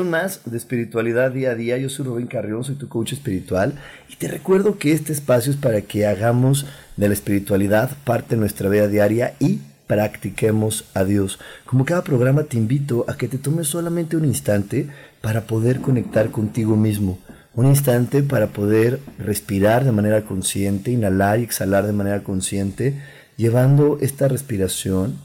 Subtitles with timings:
[0.00, 1.76] Más de espiritualidad día a día.
[1.76, 3.74] Yo soy Rubén Carrión, soy tu coach espiritual
[4.08, 6.64] y te recuerdo que este espacio es para que hagamos
[6.96, 11.38] de la espiritualidad parte de nuestra vida diaria y practiquemos a Dios.
[11.66, 14.88] Como cada programa te invito a que te tomes solamente un instante
[15.20, 17.18] para poder conectar contigo mismo.
[17.54, 22.98] Un instante para poder respirar de manera consciente, inhalar y exhalar de manera consciente,
[23.36, 25.18] llevando esta respiración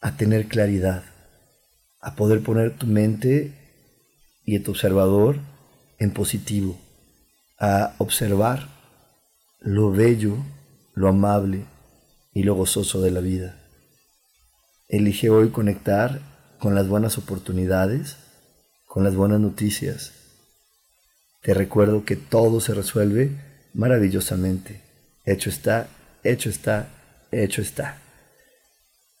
[0.00, 1.02] a tener claridad
[2.04, 3.50] a poder poner tu mente
[4.44, 5.38] y tu observador
[5.98, 6.78] en positivo,
[7.58, 8.68] a observar
[9.60, 10.36] lo bello,
[10.92, 11.64] lo amable
[12.34, 13.56] y lo gozoso de la vida.
[14.86, 16.20] Elige hoy conectar
[16.58, 18.18] con las buenas oportunidades,
[18.86, 20.12] con las buenas noticias.
[21.40, 23.30] Te recuerdo que todo se resuelve
[23.72, 24.82] maravillosamente.
[25.24, 25.88] Hecho está,
[26.22, 26.88] hecho está,
[27.32, 28.02] hecho está.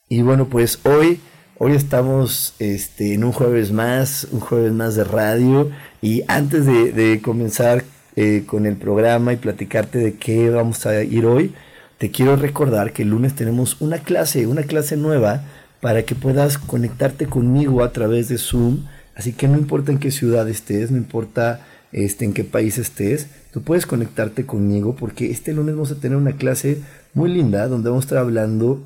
[0.06, 1.18] Y bueno, pues hoy
[1.56, 5.70] Hoy estamos este, en un jueves más, un jueves más de radio.
[6.02, 7.84] Y antes de, comenzar
[8.16, 11.54] eh, con el programa y platicarte de qué vamos a ir hoy,
[11.98, 15.44] te quiero recordar que el lunes tenemos una clase, una clase nueva
[15.80, 18.86] para que puedas conectarte conmigo a través de Zoom.
[19.14, 23.28] Así que no importa en qué ciudad estés, no importa este, en qué país estés,
[23.52, 26.82] tú puedes conectarte conmigo porque este lunes vamos a tener una clase
[27.12, 28.82] muy linda donde vamos a estar hablando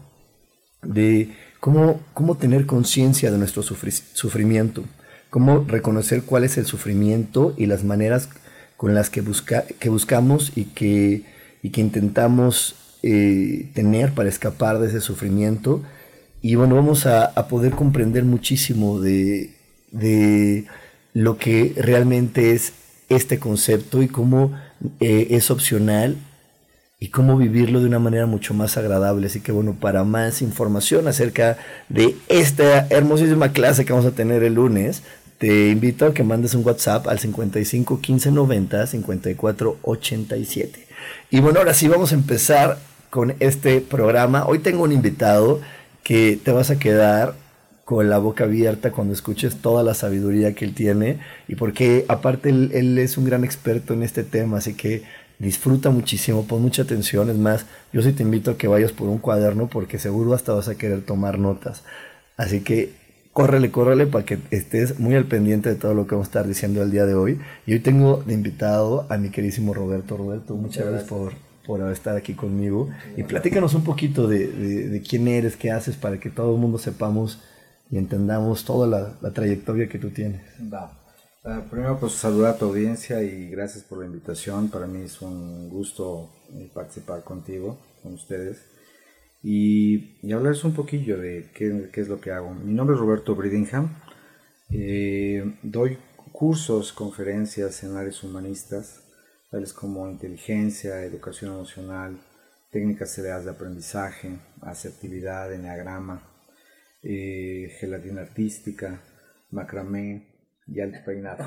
[0.83, 1.31] de
[1.61, 4.85] cómo, cómo tener conciencia de nuestro sufrimiento,
[5.31, 8.29] cómo reconocer cuál es el sufrimiento y las maneras
[8.77, 11.25] con las que, busca, que buscamos y que,
[11.63, 15.83] y que intentamos eh, tener para escapar de ese sufrimiento.
[16.43, 19.55] Y bueno, vamos a, poder comprender muchísimo de,
[19.91, 20.67] de,
[21.13, 22.73] lo que realmente es
[23.09, 24.53] este concepto y cómo
[25.01, 26.17] eh, es opcional
[27.01, 29.29] y cómo vivirlo de una manera mucho más agradable.
[29.29, 31.57] Así que bueno, para más información acerca
[31.89, 35.03] de esta hermosísima clase que vamos a tener el lunes,
[35.39, 40.87] te invito a que mandes un WhatsApp al 55 15 90 54 87.
[41.31, 42.79] Y bueno, ahora sí vamos a empezar
[43.11, 44.47] con este programa.
[44.47, 45.61] Hoy tengo un invitado
[46.03, 47.35] que te vas a quedar
[47.85, 52.51] con la boca abierta cuando escuches toda la sabiduría que él tiene y porque aparte
[52.51, 55.05] él, él es un gran experto en este tema, así que
[55.39, 59.09] disfruta muchísimo, pon mucha atención, es más, yo sí te invito a que vayas por
[59.09, 61.85] un cuaderno porque seguro hasta vas a querer tomar notas.
[62.37, 62.93] Así que
[63.33, 66.47] córrele, córrele para que estés muy al pendiente de todo lo que vamos a estar
[66.49, 67.41] diciendo el día de hoy.
[67.67, 70.17] Y hoy tengo de invitado a mi queridísimo Roberto.
[70.17, 71.35] Roberto, muchas, gracias, por,
[71.65, 72.89] por estar aquí conmigo.
[73.17, 76.79] Y platícanos un poquito de, de, quién eres, qué haces, para que todo el mundo
[76.79, 77.41] sepamos
[77.91, 80.41] y entendamos toda la, la trayectoria que tú tienes.
[80.73, 80.98] Va.
[81.51, 84.69] Ah, primero, pues saludar a tu audiencia y gracias por la invitación.
[84.69, 88.67] Para mí es un gusto eh, participar contigo, con ustedes.
[89.43, 92.53] Y, y hablarles un poquillo de qué, qué, es lo que hago.
[92.53, 93.89] Mi nombre es Roberto Bridingham.
[94.71, 95.97] Eh, doy
[96.33, 99.05] cursos, conferencias en áreas humanistas,
[99.51, 102.21] tales como inteligencia, educación emocional,
[102.71, 106.29] técnicas serias de aprendizaje, asertividad, enneagrama,
[107.03, 109.01] eh, gelatina artística,
[109.51, 110.38] macramé,
[110.71, 111.45] y al peinado.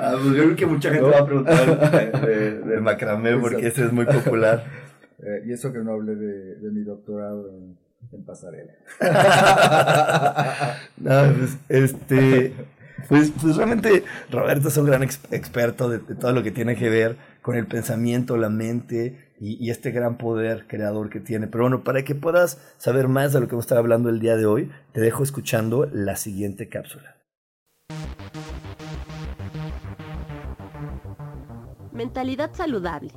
[0.00, 3.92] Ah, pues yo creo que mucha gente va a preguntar de, macramé porque ese es
[3.92, 4.64] muy popular.
[5.20, 7.76] Eh, y eso que no hablé de, de mi doctorado en,
[8.12, 8.72] en pasarela.
[10.96, 12.52] no, pues, este,
[13.08, 17.16] pues, pues, realmente Roberto es un gran experto de todo lo que tiene que ver
[17.42, 21.46] con el pensamiento, la mente y, este gran poder creador que tiene.
[21.46, 24.20] Pero bueno, para que puedas saber más de lo que vamos a estar hablando el
[24.20, 27.16] día de hoy, te dejo escuchando la siguiente cápsula.
[31.92, 33.12] Mentalidad saludable.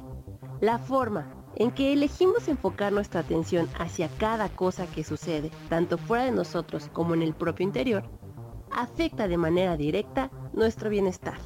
[0.59, 6.25] La forma en que elegimos enfocar nuestra atención hacia cada cosa que sucede, tanto fuera
[6.25, 8.03] de nosotros como en el propio interior,
[8.71, 11.37] afecta de manera directa nuestro bienestar.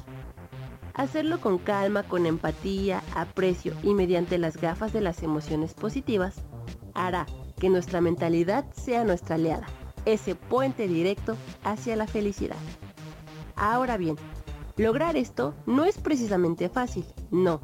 [0.96, 6.36] Hacerlo con calma, con empatía, aprecio y mediante las gafas de las emociones positivas
[6.94, 7.26] hará
[7.60, 9.66] que nuestra mentalidad sea nuestra aliada,
[10.06, 12.56] ese puente directo hacia la felicidad.
[13.56, 14.16] Ahora bien,
[14.78, 17.60] lograr esto no es precisamente fácil, no.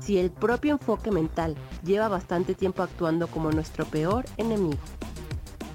[0.00, 4.78] Si el propio enfoque mental lleva bastante tiempo actuando como nuestro peor enemigo.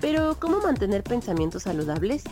[0.02, 2.24] Pero, ¿cómo mantener pensamientos saludables?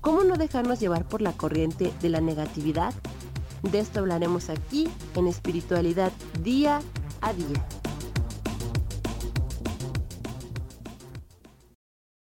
[0.00, 2.94] ¿Cómo no dejarnos llevar por la corriente de la negatividad?
[3.70, 6.12] De esto hablaremos aquí en espiritualidad
[6.42, 6.80] día
[7.20, 7.66] a día.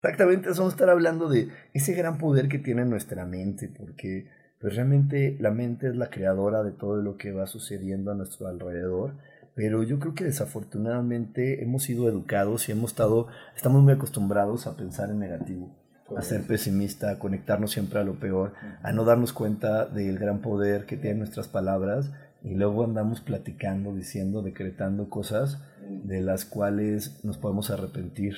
[0.02, 4.28] Exactamente, vamos a estar hablando de ese gran poder que tiene nuestra mente, porque
[4.60, 8.48] pues realmente la mente es la creadora de todo lo que va sucediendo a nuestro
[8.48, 9.16] alrededor,
[9.56, 14.78] pero yo creo que desafortunadamente hemos sido educados y hemos estado, estamos muy acostumbrados a
[14.78, 15.76] pensar en negativo,
[16.18, 18.54] a ser pesimista, a conectarnos siempre a lo peor,
[18.84, 22.12] a no darnos cuenta del gran poder que tienen nuestras palabras
[22.44, 28.36] y luego andamos platicando, diciendo, decretando cosas de las cuales nos podemos arrepentir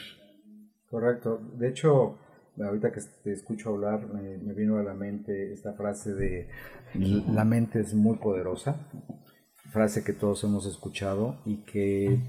[0.92, 1.40] Correcto.
[1.58, 2.18] De hecho,
[2.62, 6.50] ahorita que te escucho hablar, me, vino a la mente esta frase de
[6.94, 8.76] la mente es muy poderosa,
[9.72, 12.20] frase que todos hemos escuchado y que,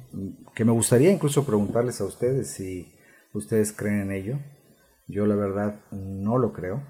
[0.55, 2.95] que me gustaría incluso preguntarles a ustedes si
[3.35, 4.39] ustedes creen en ello.
[5.07, 6.83] Yo la verdad no lo creo.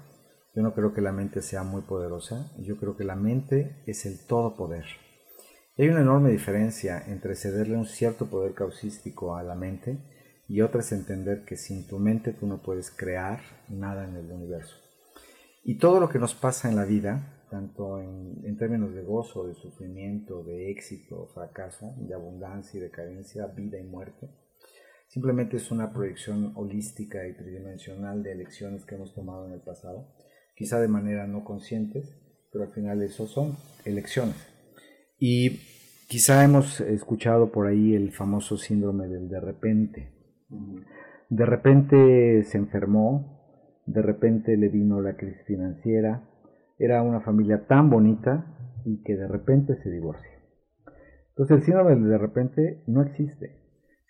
[0.55, 2.51] Yo no creo que la mente sea muy poderosa.
[2.59, 4.85] Yo creo que la mente es el todo poder.
[5.77, 9.97] Hay una enorme diferencia entre cederle un cierto poder causístico a la mente
[10.47, 13.39] y otra es entender que sin tu mente tú no puedes crear
[13.69, 14.75] nada en el universo.
[15.63, 19.55] Y todo lo que nos pasa en la vida, tanto en, términos de gozo, de
[19.55, 24.29] sufrimiento, de éxito, fracaso, de abundancia y de carencia, vida y muerte,
[25.13, 30.07] simplemente es una proyección holística y tridimensional de elecciones que hemos tomado en el pasado,
[30.55, 32.19] quizá de manera no conscientes,
[32.51, 33.55] pero al final eso son
[33.85, 34.35] elecciones.
[35.19, 35.59] Y
[36.07, 40.13] quizá hemos escuchado por ahí el famoso síndrome del de repente,
[41.29, 46.27] de repente se enfermó, de repente le vino la crisis financiera,
[46.79, 50.41] era una familia tan bonita y que de repente se divorcia.
[51.29, 53.62] Entonces el síndrome de repente no existe.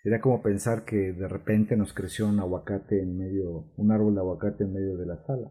[0.04, 4.20] Sería como pensar que de repente nos creció un aguacate en medio, un árbol de
[4.20, 5.50] aguacate en medio de la sala.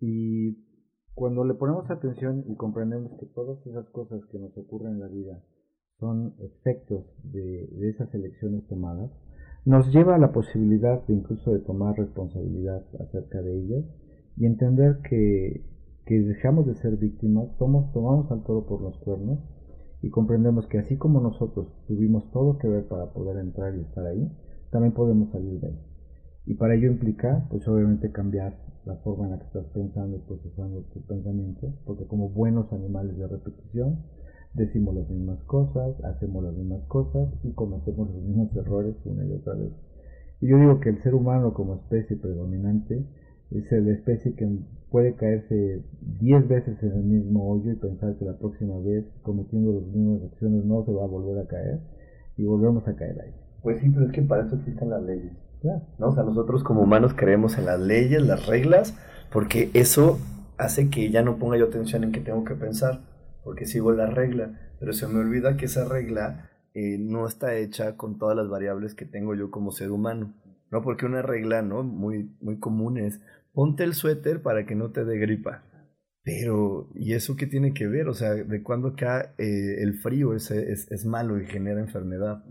[0.00, 0.64] Y
[1.12, 5.08] cuando le ponemos atención y comprendemos que todas esas cosas que nos ocurren en la
[5.08, 5.44] vida
[5.98, 9.10] son efectos de, esas elecciones tomadas,
[9.66, 13.84] nos lleva a la posibilidad de incluso de tomar responsabilidad acerca de ellas
[14.38, 15.66] y entender que,
[16.06, 19.40] que dejamos de ser víctimas, tomamos al toro por los cuernos
[20.06, 24.06] y comprendemos que así como nosotros tuvimos todo que ver para poder entrar y estar
[24.06, 24.30] ahí,
[24.70, 25.80] también podemos salir de ahí.
[26.44, 30.20] Y para ello implica, pues obviamente cambiar la forma en la que estás pensando y
[30.20, 34.04] procesando tus pensamientos, porque como buenos animales de repetición,
[34.54, 39.32] decimos las mismas cosas, hacemos las mismas cosas y cometemos los mismos errores una y
[39.32, 39.72] otra vez.
[40.40, 43.04] Y yo digo que el ser humano como especie predominante
[43.50, 44.48] es la especie que
[44.90, 45.82] puede caerse
[46.20, 50.30] 10 veces en el mismo hoyo y pensar que la próxima vez cometiendo las mismas
[50.32, 51.80] acciones no se va a volver a caer
[52.36, 53.34] y volvemos a caer ahí.
[53.62, 55.32] Pues sí, pero es que para eso existen las leyes.
[55.98, 56.08] ¿no?
[56.08, 58.94] O sea, nosotros como humanos creemos en las leyes, las reglas,
[59.32, 60.18] porque eso
[60.58, 63.00] hace que ya no ponga yo atención en qué tengo que pensar
[63.46, 67.96] porque sigo la regla, pero se me olvida que esa regla eh, no está hecha
[67.96, 70.34] con todas las variables que tengo yo como ser humano,
[70.70, 70.82] ¿no?
[70.82, 71.82] Porque una regla, ¿no?
[71.82, 73.20] Muy, muy común es,
[73.52, 75.62] ponte el suéter para que no te dé gripa.
[76.22, 78.08] Pero, ¿y eso qué tiene que ver?
[78.08, 82.44] O sea, ¿de cuándo acá eh, el frío es, es, es, malo y genera enfermedad?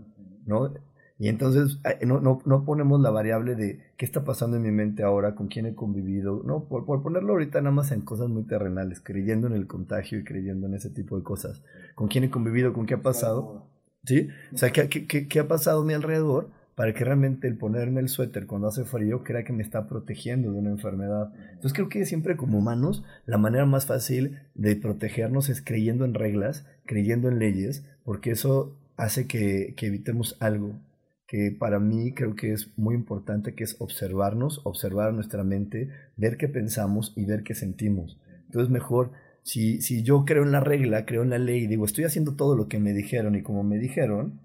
[0.46, 0.72] ¿No?
[1.18, 5.02] Y entonces no, no, no, ponemos la variable de qué está pasando en mi mente
[5.02, 8.44] ahora, con quién he convivido, no, por, por, ponerlo ahorita nada más en cosas muy
[8.44, 11.62] terrenales, creyendo en el contagio y creyendo en ese tipo de cosas.
[11.94, 12.72] ¿Con quién he convivido?
[12.72, 13.66] ¿Con qué ha pasado?
[14.04, 14.28] ¿Sí?
[14.52, 18.00] O sea, ¿qué, qué, qué ha pasado a mi alrededor para que realmente el ponerme
[18.00, 21.32] el suéter cuando hace frío crea que me está protegiendo de una enfermedad?
[21.48, 26.12] Entonces creo que siempre como humanos la manera más fácil de protegernos es creyendo en
[26.14, 30.78] reglas, creyendo en leyes, porque eso hace que, evitemos algo
[31.26, 36.36] que para mí creo que es muy importante, que es observarnos, observar nuestra mente, ver
[36.36, 38.20] qué pensamos y ver qué sentimos.
[38.44, 42.04] Entonces mejor, si, si yo creo en la regla, creo en la ley digo, estoy
[42.04, 44.40] haciendo todo lo que me dijeron y como me dijeron,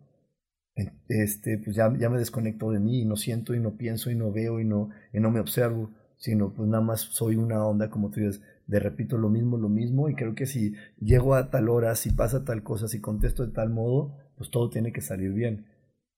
[0.76, 4.16] este, pues ya, ya me desconecto de mí y no siento y no pienso y
[4.16, 7.90] no veo y no, y no me observo, sino pues nada más soy una onda,
[7.90, 11.50] como tú dices, de repito lo mismo, lo mismo y creo que si llego a
[11.50, 15.02] tal hora, si pasa tal cosa, si contesto de tal modo, pues todo tiene que
[15.02, 15.66] salir bien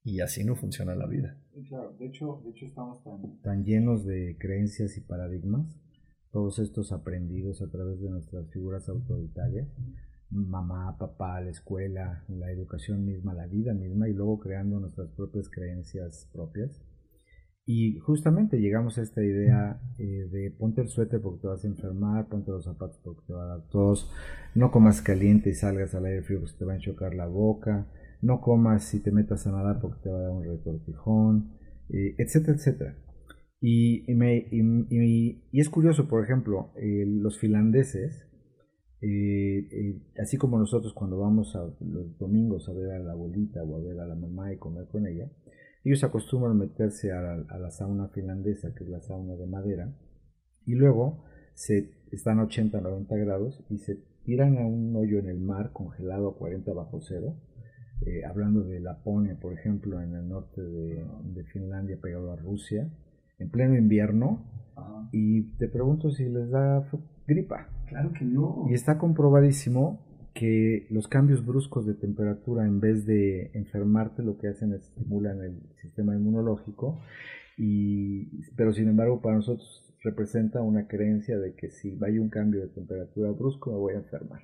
[0.03, 1.37] y así no funciona la vida.
[1.67, 3.01] Claro, de hecho, de hecho estamos
[3.41, 5.67] tan, llenos de creencias y paradigmas,
[6.31, 9.67] todos estos aprendidos a través de nuestras figuras autoritarias,
[10.33, 15.49] mamá, papá, la escuela, la educación misma, la vida misma, y luego creando nuestras propias
[15.49, 16.81] creencias propias,
[17.65, 21.67] Y justamente llegamos a esta idea eh, de ponte el suéter porque te vas a
[21.67, 24.11] enfermar, ponte los zapatos porque te va a dar tos,
[24.53, 27.87] no comas caliente y salgas al aire frío porque te va a enchocar la boca,
[28.21, 31.53] no comas si te metas a nadar porque te va a dar un retortijón,
[31.89, 32.95] eh, etcétera, etcétera.
[33.65, 38.27] Y, y, es curioso, por ejemplo, eh, los finlandeses,
[40.17, 43.81] así como nosotros cuando vamos a, los domingos a ver a la abuelita o a
[43.81, 45.29] ver a la mamá y comer con ella,
[45.83, 49.93] ellos acostumbran meterse a la, sauna finlandesa, que es la sauna de madera,
[50.65, 55.27] y luego se están a 80, 90 grados y se tiran a un hoyo en
[55.27, 57.35] el mar congelado a 40 bajo cero,
[58.05, 62.89] eh, hablando de Laponia, por ejemplo, en el norte de, Finlandia, pegado a Rusia,
[63.37, 64.45] en pleno invierno,
[65.11, 66.81] y te pregunto si les da
[67.27, 67.67] gripa.
[67.87, 68.65] Claro que no.
[68.69, 69.99] Y está comprobadísimo
[70.33, 75.41] que los cambios bruscos de temperatura en vez de enfermarte lo que hacen es estimulan
[75.41, 76.99] el sistema inmunológico
[77.55, 82.61] y pero sin embargo para nosotros representa una creencia de que si hay un cambio
[82.61, 84.41] de temperatura brusco me voy a enfermar.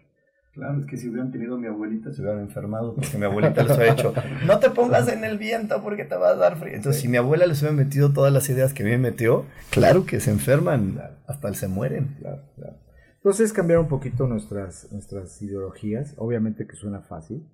[0.59, 3.77] Claro, es que si hubieran tenido mi abuelita se hubieran enfermado porque mi abuelita les
[3.77, 4.13] ha hecho,
[4.45, 6.75] no te pongas en el viento porque te va a dar frío.
[6.75, 9.45] Entonces, si mi abuela les hubiera metido todas las ideas que a mí me metió,
[9.69, 12.17] claro que se enferman, hasta se mueren.
[12.19, 12.77] Claro, claro.
[13.15, 17.47] Entonces cambiar un poquito nuestras, nuestras ideologías, obviamente que suena fácil,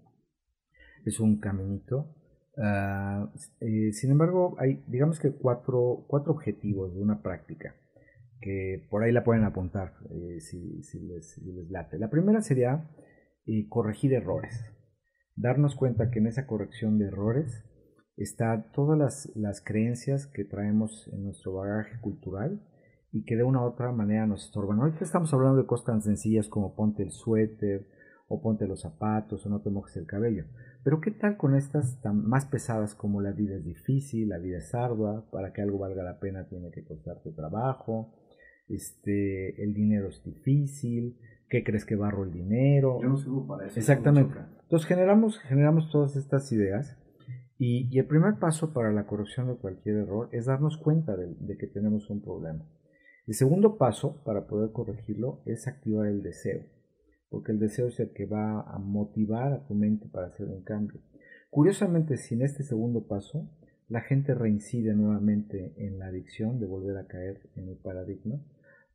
[1.06, 2.08] es un caminito.
[2.58, 7.76] Ah, eh, sin embargo, hay digamos que cuatro, cuatro objetivos de una práctica
[8.42, 11.40] que por ahí la pueden apuntar eh, si, si, les,
[11.70, 11.98] late.
[11.98, 12.90] La primera sería
[13.46, 14.66] eh, corregir errores,
[15.36, 17.64] darnos cuenta que en esa corrección de errores
[18.18, 22.62] está todas las, las creencias que traemos en nuestro bagaje cultural
[23.12, 24.80] y que de una u otra manera nos estorban.
[24.80, 27.88] Ahorita estamos hablando de cosas tan sencillas como ponte el suéter
[28.28, 30.46] o ponte los zapatos o no te mojes el cabello.
[30.84, 34.58] Pero ¿qué tal con estas tan más pesadas como la vida es difícil, la vida
[34.58, 38.14] es ardua, para que algo valga la pena tiene que costarte trabajo,
[38.70, 41.18] este, el dinero es difícil,
[41.50, 43.00] ¿qué crees que barro el dinero?
[43.02, 43.80] Yo no sirvo para eso.
[43.80, 44.36] Exactamente.
[44.64, 46.98] Entonces generamos, generamos todas estas ideas
[47.58, 51.58] y, y, el primer paso para la corrección de cualquier error es darnos cuenta de
[51.58, 52.66] que tenemos un problema.
[53.28, 56.64] El segundo paso para poder corregirlo es activar el deseo,
[57.30, 60.64] porque el deseo es el que va a motivar a tu mente para hacer un
[60.64, 61.02] cambio.
[61.50, 63.50] Curiosamente, sin este segundo paso,
[63.88, 68.40] la gente reincide nuevamente en la adicción de volver a caer en el paradigma,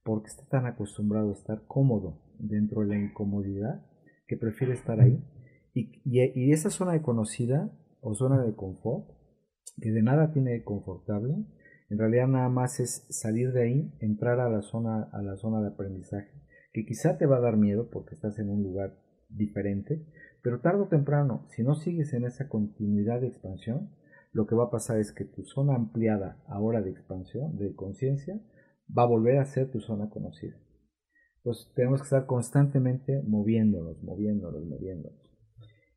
[0.02, 3.84] porque está tan acostumbrado a estar cómodo dentro de la incomodidad
[4.26, 5.22] que prefiere estar ahí.
[5.74, 9.08] Y, y, esa zona de conocida o zona de confort,
[9.80, 11.34] que de nada tiene confortable,
[11.90, 15.60] en realidad nada más es salir de ahí, entrar a la zona, a la zona
[15.60, 16.30] de aprendizaje,
[16.72, 18.96] que quizá te va a dar miedo porque estás en un lugar
[19.28, 20.04] diferente,
[20.42, 23.90] pero tarde o temprano, si no sigues en esa continuidad de expansión,
[24.32, 28.40] lo que va a pasar es que tu zona ampliada ahora de expansión, de conciencia,
[28.96, 30.56] va a volver a ser tu zona conocida.
[31.42, 35.18] Pues tenemos que estar constantemente moviéndonos, moviéndonos, moviéndonos.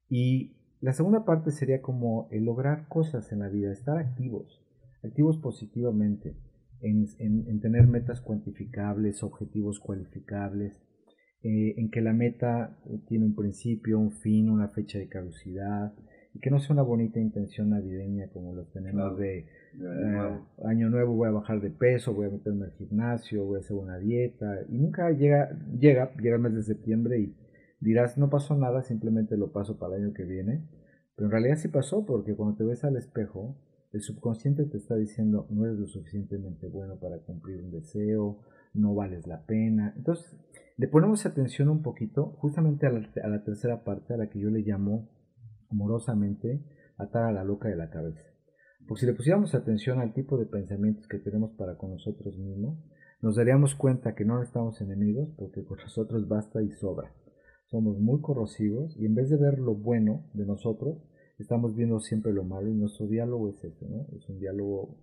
[0.10, 4.64] Y la segunda parte sería como el lograr cosas en la vida, estar activos
[5.04, 6.36] activos positivamente
[6.82, 10.82] en, tener metas cuantificables, objetivos cualificables,
[11.42, 15.94] eh, en que la meta eh, tiene un principio, un fin, una fecha de caducidad,
[16.42, 21.16] que no sea una bonita intención navideña como lo tenemos de eh, año, nuevo.
[21.16, 24.62] voy a bajar de peso, voy a meterme al gimnasio, voy a hacer una dieta,
[24.70, 25.50] y nunca llega,
[25.80, 27.36] llega, llega el mes de septiembre y
[27.80, 30.64] dirás, no pasó nada, simplemente lo paso para el año que viene,
[31.16, 33.56] pero en realidad sí pasó, porque cuando te ves al espejo,
[33.94, 38.40] el subconsciente te está diciendo no eres lo suficientemente bueno para cumplir un deseo,
[38.74, 39.94] no vales la pena.
[39.96, 40.36] Entonces,
[40.78, 44.62] le ponemos atención un poquito justamente a la, tercera parte, a la que yo le
[44.62, 45.08] llamo
[45.74, 46.62] amorosamente
[46.98, 48.24] atar a la loca de la cabeza.
[48.88, 52.78] Porque si le pusiéramos atención al tipo de pensamientos que tenemos para con nosotros mismos,
[53.22, 57.14] nos daríamos cuenta que no estamos enemigos porque con nosotros basta y sobra.
[57.68, 60.98] Somos muy corrosivos y en vez de ver lo bueno de nosotros,
[61.40, 64.06] estamos viendo siempre lo malo y nuestro diálogo es ese, ¿no?
[64.16, 64.98] Es un diálogo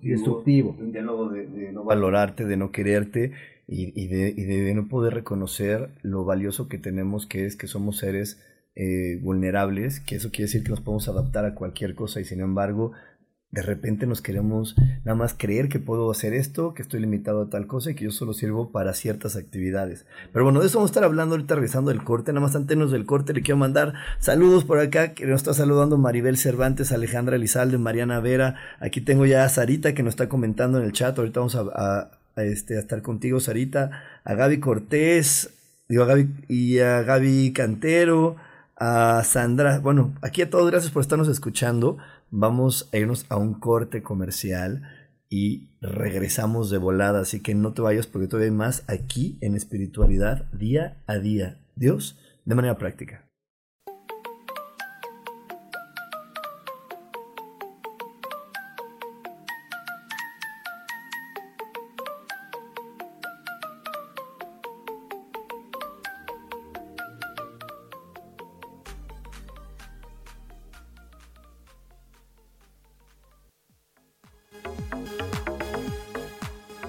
[0.00, 0.76] destructivo.
[0.78, 3.32] Un diálogo de, no valorarte, de no quererte
[3.66, 7.98] y, de, y, de, no poder reconocer lo valioso que tenemos, que es que somos
[7.98, 8.40] seres
[8.76, 12.40] eh, vulnerables, que eso quiere decir que nos podemos adaptar a cualquier cosa y sin
[12.40, 12.92] embargo
[13.54, 17.50] de repente nos queremos nada más creer que puedo hacer esto, que estoy limitado a
[17.50, 20.06] tal cosa y que yo solo sirvo para ciertas actividades.
[20.32, 22.32] Pero bueno, de eso vamos a estar hablando ahorita regresando del corte.
[22.32, 25.96] Nada más antes del corte le quiero mandar saludos por acá, que nos está saludando
[25.98, 28.56] Maribel Cervantes, Alejandra Elizalde, Mariana Vera.
[28.80, 31.16] Aquí tengo ya a Sarita que nos está comentando en el chat.
[31.16, 34.02] Ahorita vamos a, este, a estar contigo, Sarita.
[34.24, 35.50] A Gaby Cortés,
[35.88, 38.34] digo a Gaby y a Gaby Cantero,
[38.76, 39.78] a Sandra.
[39.78, 41.98] Bueno, aquí a todos, gracias por estarnos escuchando.
[42.30, 44.82] vamos a irnos a un corte comercial
[45.28, 49.54] y regresamos de volada, así que no te vayas porque todavía hay más aquí en
[49.54, 51.58] espiritualidad día a día.
[51.76, 53.23] Dios de manera práctica.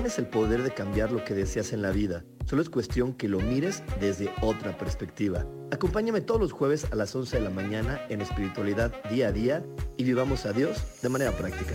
[0.00, 2.24] Tienes el poder de cambiar lo que deseas en la vida.
[2.46, 5.44] Solo es cuestión que lo mires desde otra perspectiva.
[5.72, 9.62] Acompáñame todos los jueves a las 11 de la mañana en espiritualidad día a día
[9.98, 11.74] y vivamos a Dios de manera práctica.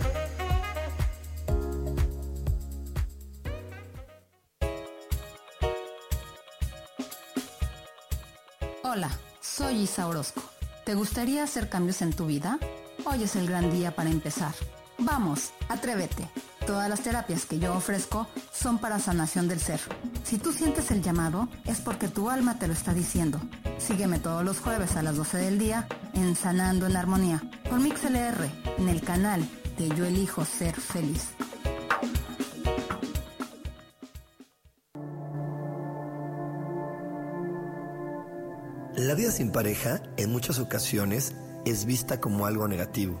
[8.82, 10.42] Hola, soy Isa Orozco.
[10.84, 12.58] ¿Te gustaría hacer cambios en tu vida?
[13.04, 14.52] Hoy es el gran día para empezar.
[14.98, 16.28] Vamos, atrévete.
[16.66, 19.80] Todas las terapias que yo ofrezco son para sanación del ser.
[20.24, 23.40] Si tú sientes el llamado, es porque tu alma te lo está diciendo.
[23.78, 28.50] Sígueme todos los jueves a las 12 del día en Sanando en Armonía con MixLR
[28.78, 31.28] en el canal de Yo Elijo Ser Feliz.
[38.96, 41.32] La vida sin pareja en muchas ocasiones
[41.64, 43.20] es vista como algo negativo,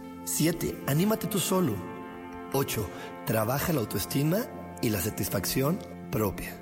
[0.25, 0.83] 7.
[0.87, 1.75] Anímate tú solo.
[2.53, 2.87] 8.
[3.25, 4.39] Trabaja la autoestima
[4.81, 5.79] y la satisfacción
[6.11, 6.57] propia.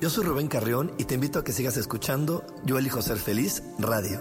[0.00, 3.62] Yo soy Rubén Carrión y te invito a que sigas escuchando Yo elijo ser feliz
[3.78, 4.20] radio.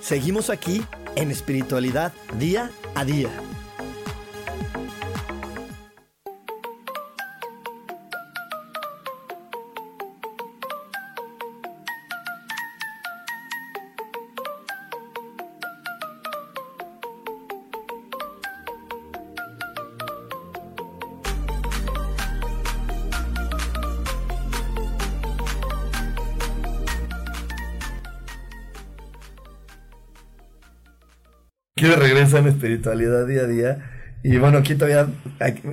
[0.00, 0.84] Seguimos aquí
[1.16, 3.30] en espiritualidad día a día.
[32.38, 33.90] En espiritualidad día a día.
[34.22, 35.08] Y bueno, aquí todavía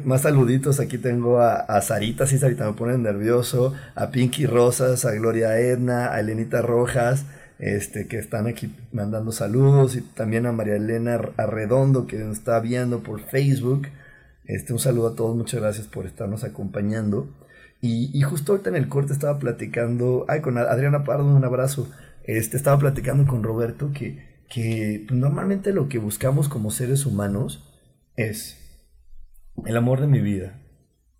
[0.04, 0.80] más saluditos.
[0.80, 3.74] Aquí tengo a, a Sarita, sí, Sarita me pone nervioso.
[3.96, 7.26] A Pinky Rosas, a Gloria Edna, a Elenita Rojas,
[7.60, 9.96] este, que están aquí mandando saludos.
[9.96, 13.88] Y también a María Elena Arredondo, que nos está viendo por Facebook.
[14.46, 17.30] Este, un saludo a todos, muchas gracias por estarnos acompañando.
[17.82, 21.88] Y, y justo ahorita en el corte estaba platicando, ay, con Adriana Pardo, un abrazo.
[22.24, 27.64] Este, estaba platicando con Roberto que que normalmente lo que buscamos como seres humanos
[28.16, 28.58] es
[29.66, 30.60] el amor de mi vida,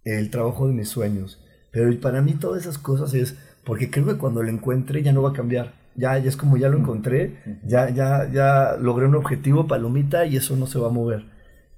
[0.04, 1.40] el trabajo de mis sueños.
[1.72, 5.22] Pero para mí todas esas cosas es porque creo que cuando lo encuentre ya no
[5.22, 5.74] va a cambiar.
[5.96, 10.38] Ya, ya es como ya lo encontré, ya, ya, ya logré un objetivo, palomita, y
[10.38, 11.26] eso no se va a mover.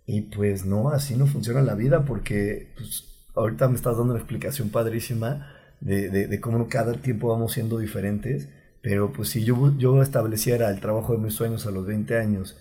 [0.06, 4.22] Y pues no, así no funciona la vida porque pues, ahorita me estás dando una
[4.22, 8.48] explicación padrísima de, de, de cómo cada tiempo vamos siendo diferentes
[8.82, 12.58] pero pues si yo, yo estableciera el trabajo de mis sueños a los 20 años,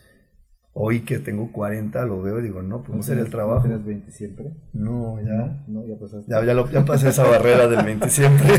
[0.72, 3.62] hoy que tengo 40 lo veo y digo, no, pues no sería el trabajo.
[3.62, 4.52] ¿Tienes 20 siempre?
[4.72, 5.64] No, ya.
[5.66, 6.30] No, ya pasaste.
[6.30, 8.48] Ya, ya, ya pasé esa barrera del 20 siempre.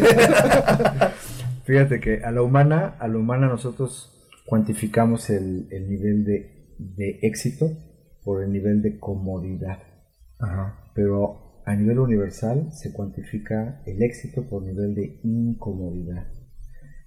[1.63, 4.11] Fíjate que a la humana, a la humana nosotros
[4.45, 7.71] cuantificamos el, el nivel de, de, éxito
[8.23, 9.79] por el nivel de comodidad.
[10.39, 10.91] Ajá.
[10.95, 16.27] Pero a nivel universal se cuantifica el éxito por nivel de incomodidad.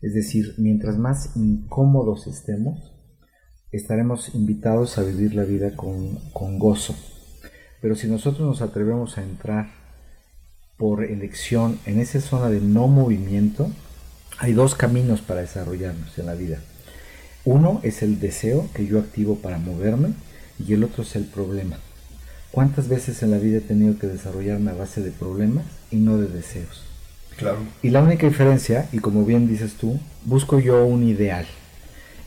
[0.05, 2.93] Es decir, mientras más incómodos estemos,
[3.73, 6.95] estaremos invitados a vivir la vida con, con gozo.
[7.81, 9.71] Pero si nosotros nos atrevemos a entrar
[10.77, 13.71] por elección en esa zona de no movimiento,
[14.37, 16.61] hay dos caminos para desarrollarnos en la vida.
[17.47, 20.09] Uno es el deseo que yo activo para moverme
[20.59, 21.79] y el otro es el problema.
[22.51, 26.19] ¿Cuántas veces en la vida he tenido que desarrollarme a base de problemas y no
[26.19, 26.94] de deseos?
[27.37, 27.59] Claro.
[27.83, 31.47] Y la única diferencia, y como bien dices tú, busco yo un ideal.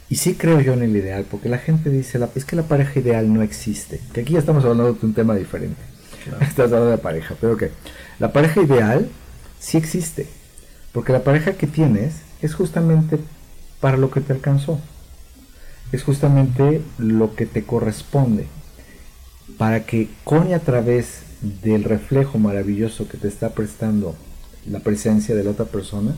[0.10, 3.00] Y sí creo yo en el ideal, porque la gente dice, es que la pareja
[3.00, 4.00] ideal no existe.
[4.13, 5.82] Que aquí ya estamos hablando de un tema diferente.
[6.41, 7.72] Estás hablando de pareja, pero que
[8.20, 9.10] la pareja ideal
[9.60, 10.28] sí existe.
[10.93, 13.20] Porque la pareja que tienes es justamente
[13.80, 14.80] para lo que te alcanzó.
[15.91, 18.48] Es justamente lo que te corresponde
[19.58, 24.15] para que con y a través del reflejo maravilloso que te está prestando
[24.69, 26.15] la presencia de la otra persona,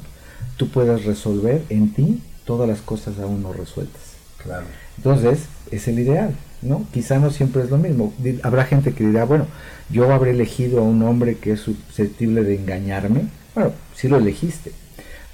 [0.58, 4.02] tú puedas resolver en ti todas las cosas aún no resueltas.
[4.44, 4.66] Claro.
[4.98, 5.40] Entonces,
[5.72, 6.86] es el ideal, ¿no?
[6.94, 8.14] Quizá no siempre es lo mismo.
[8.44, 9.46] Habrá gente que dirá, bueno,
[9.90, 13.28] yo habré elegido a un hombre que es susceptible de engañarme.
[13.54, 14.72] Bueno, sí lo elegiste,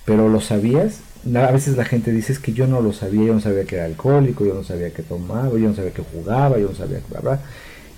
[0.06, 1.00] pero lo sabías.
[1.34, 3.76] A veces la gente dice es que yo no lo sabía, yo no sabía que
[3.76, 7.00] era alcohólico, yo no sabía que tomaba, yo no sabía que jugaba, yo no sabía
[7.00, 7.40] que bla,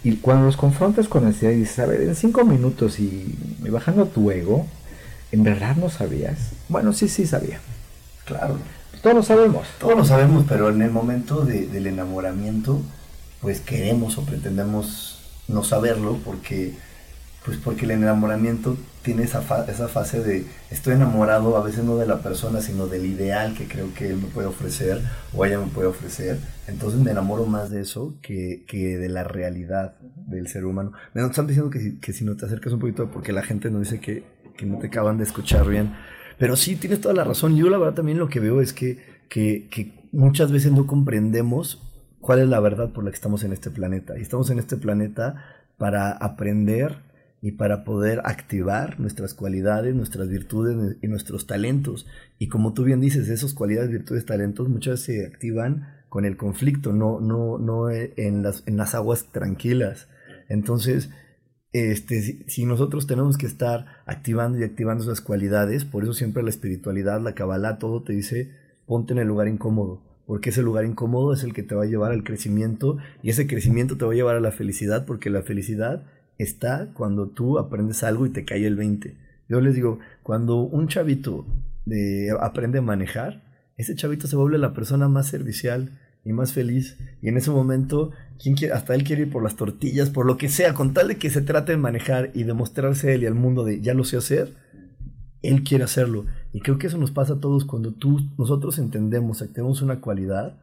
[0.03, 3.35] y cuando los confrontas con necesidad y dices, a ver, en cinco minutos y,
[3.69, 4.65] bajando tu ego,
[5.31, 6.51] ¿en verdad no sabías?
[6.69, 7.59] Bueno, sí, sí sabía.
[8.25, 8.57] Claro.
[9.01, 9.67] Todos lo sabemos.
[9.79, 12.81] Todos lo sabemos, pero en el momento del enamoramiento,
[13.41, 16.73] pues queremos o pretendemos no saberlo porque
[17.47, 22.05] pues porque el enamoramiento tiene esa, esa fase de estoy enamorado a veces no de
[22.05, 25.01] la persona, sino del ideal que creo que él me puede ofrecer
[25.33, 26.39] o ella me puede ofrecer.
[26.67, 30.91] Entonces me enamoro más de eso que, que de la realidad del ser humano.
[31.13, 33.71] Me están diciendo que si, que si no te acercas un poquito, porque la gente
[33.71, 34.25] nos dice que,
[34.57, 35.93] que no te acaban de escuchar bien.
[36.37, 37.55] Pero sí, tienes toda la razón.
[37.55, 41.83] Yo la verdad también lo que veo es que, que, muchas veces no comprendemos
[42.19, 44.17] cuál es la verdad por la que estamos en este planeta.
[44.17, 45.43] Y estamos en este planeta
[45.77, 46.97] para aprender
[47.41, 52.07] y para poder activar nuestras cualidades, nuestras virtudes y nuestros talentos.
[52.39, 56.37] Y como tú bien dices, esas cualidades, virtudes, talentos muchas veces se activan con el
[56.37, 60.07] conflicto, no, no, no en, las, en las aguas tranquilas.
[60.49, 61.09] Entonces,
[61.73, 66.49] este, si, nosotros tenemos que estar activando y activando esas cualidades, por eso siempre la
[66.49, 68.51] espiritualidad, la Kabbalah, todo te dice,
[68.85, 71.87] ponte en el lugar incómodo, porque ese lugar incómodo es el que te va a
[71.87, 75.41] llevar al crecimiento y ese crecimiento te va a llevar a la felicidad, porque la
[75.41, 76.05] felicidad
[76.37, 79.17] está cuando tú aprendes algo y te cae el 20.
[79.49, 81.45] Yo les digo, cuando un chavito
[81.85, 83.43] de, aprende a manejar,
[83.77, 85.91] ese chavito se vuelve la persona más servicial
[86.27, 86.97] y más feliz.
[87.21, 88.11] Y en ese momento,
[88.41, 88.73] ¿quién quiere?
[88.73, 91.29] hasta él quiere ir por las tortillas, por lo que sea, con tal de que
[91.29, 94.53] se trate de manejar y demostrarse él y al mundo de ya lo sé hacer,
[95.41, 96.25] él quiere hacerlo.
[96.51, 100.57] Y creo que eso nos pasa a todos cuando tú, nosotros entendemos, activamos una cualidad,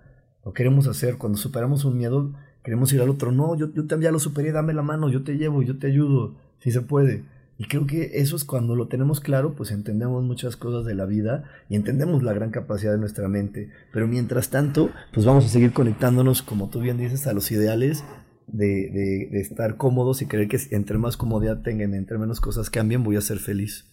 [0.44, 4.12] lo queremos hacer, cuando superamos un miedo, queremos ir al otro, no, yo, yo ya
[4.12, 7.24] lo superé, dame la mano, yo te llevo, yo te ayudo, si se puede.
[7.56, 11.06] Y creo que eso es cuando lo tenemos claro, pues entendemos muchas cosas de la
[11.06, 13.70] vida y entendemos la gran capacidad de nuestra mente.
[13.92, 18.04] Pero mientras tanto, pues vamos a seguir conectándonos, como tú bien dices, a los ideales
[18.48, 23.04] de, de, estar cómodos y creer que entre más comodidad tengan, entre menos cosas cambien,
[23.04, 23.86] voy a ser feliz.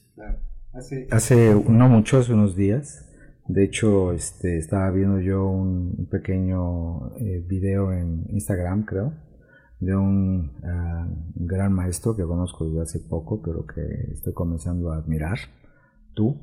[0.74, 3.06] Hace, hace no mucho, hace unos días,
[3.48, 9.14] de hecho, este, estaba viendo yo un pequeño eh, video en Instagram, creo,
[9.82, 14.98] de un ah, gran maestro que conozco desde hace poco, pero que estoy comenzando a
[14.98, 15.40] admirar.
[16.14, 16.40] Tú.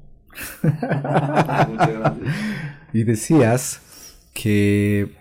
[2.92, 3.81] y decías
[4.35, 5.14] que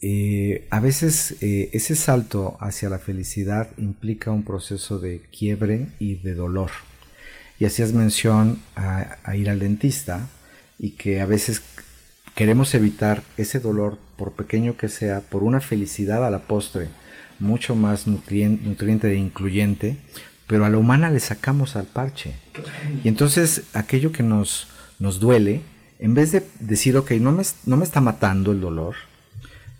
[0.00, 6.14] eh, a veces eh, ese salto hacia la felicidad implica un proceso de quiebre y
[6.14, 6.70] de dolor.
[7.58, 10.28] Y hacías mención a ir al dentista
[10.78, 11.62] y que a veces
[12.34, 16.88] queremos evitar ese dolor, por pequeño que sea, por una felicidad a la postre
[17.38, 19.96] mucho más nutriente e incluyente,
[20.46, 22.34] pero a la humana le sacamos al parche.
[23.02, 24.68] Y entonces aquello que nos,
[24.98, 25.62] nos duele,
[25.98, 28.94] en vez de decir, ok, no me, no me está matando el dolor,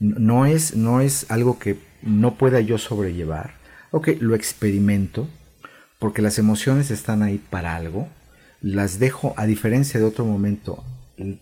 [0.00, 3.54] no es, no es algo que no pueda yo sobrellevar,
[3.90, 5.28] ok, lo experimento,
[5.98, 8.08] porque las emociones están ahí para algo,
[8.60, 10.84] las dejo, a diferencia de otro momento,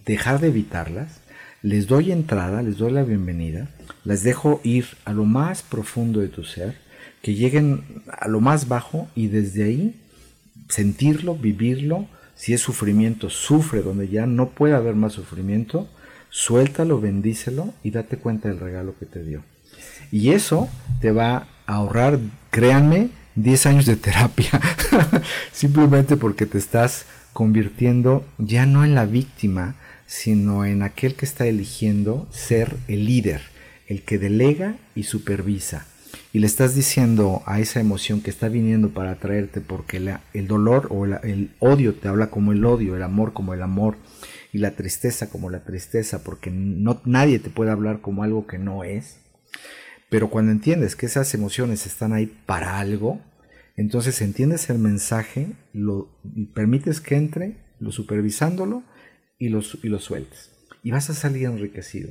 [0.04, 1.20] dejar de evitarlas,
[1.62, 3.68] les doy entrada, les doy la bienvenida,
[4.04, 6.76] las dejo ir a lo más profundo de tu ser,
[7.22, 10.00] que lleguen a lo más bajo y desde ahí
[10.68, 15.88] sentirlo, vivirlo, si es sufrimiento, sufre donde ya no puede haber más sufrimiento,
[16.30, 19.44] suéltalo, bendícelo y date cuenta del regalo que te dio.
[20.10, 20.68] Y eso
[21.00, 22.18] te va a ahorrar,
[22.50, 24.60] créanme, 10 años de terapia,
[25.52, 29.76] simplemente porque te estás convirtiendo ya no en la víctima,
[30.06, 33.42] sino en aquel que está eligiendo ser el líder,
[33.86, 35.86] el que delega y supervisa.
[36.32, 40.88] Y le estás diciendo a esa emoción que está viniendo para atraerte porque el dolor
[40.90, 43.96] o el odio te habla como el odio, el amor como el amor
[44.52, 48.58] y la tristeza como la tristeza, porque no, nadie te puede hablar como algo que
[48.58, 49.18] no es.
[50.10, 53.20] Pero cuando entiendes que esas emociones están ahí para algo,
[53.76, 56.20] entonces entiendes el mensaje, lo
[56.54, 58.84] permites que entre, lo supervisándolo
[59.38, 60.50] y lo, y lo sueltes.
[60.82, 62.10] Y vas a salir enriquecido.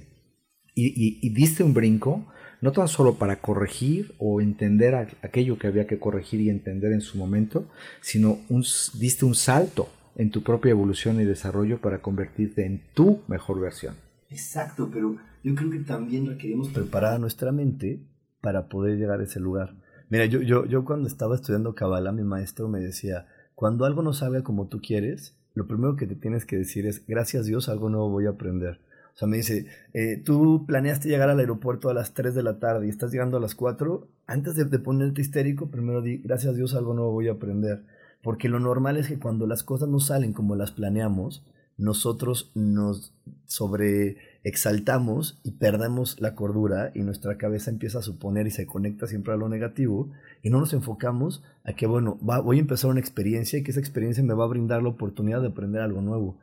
[0.73, 2.25] Y, y, diste un brinco,
[2.62, 7.01] no tan solo para corregir o entender aquello que había que corregir y entender en
[7.01, 7.67] su momento,
[7.99, 8.63] sino un,
[8.97, 13.95] diste un salto en tu propia evolución y desarrollo para convertirte en tu mejor versión.
[14.29, 17.99] Exacto, pero yo creo que también requerimos preparar nuestra mente
[18.39, 19.75] para poder llegar a ese lugar.
[20.10, 24.13] Mira, yo, yo, yo cuando estaba estudiando Kabbalah, mi maestro me decía, cuando algo no
[24.13, 27.89] salga como tú quieres, lo primero que te tienes que decir es, gracias Dios, algo
[27.89, 28.79] nuevo voy a aprender.
[29.27, 32.89] Me dice, eh, tú planeaste llegar al aeropuerto a las 3 de la tarde y
[32.89, 37.12] estás llegando a las 4, antes de, ponerte histérico, primero di, gracias Dios, algo nuevo
[37.12, 37.84] voy a aprender.
[38.23, 41.43] Porque lo normal es que cuando las cosas no salen como las planeamos,
[41.77, 43.13] nosotros nos
[43.45, 49.07] sobre exaltamos y perdemos la cordura y nuestra cabeza empieza a suponer y se conecta
[49.07, 50.10] siempre a lo negativo
[50.41, 53.79] y no nos enfocamos a que, bueno, voy a empezar una experiencia y que esa
[53.79, 56.38] experiencia me va a brindar la oportunidad de aprender algo nuevo.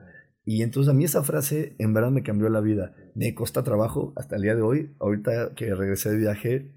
[0.51, 2.95] Y entonces a mí esa frase en verdad me cambió la vida.
[3.15, 4.97] Me costa trabajo hasta el día de hoy.
[4.99, 6.73] Ahorita que regresé de viaje,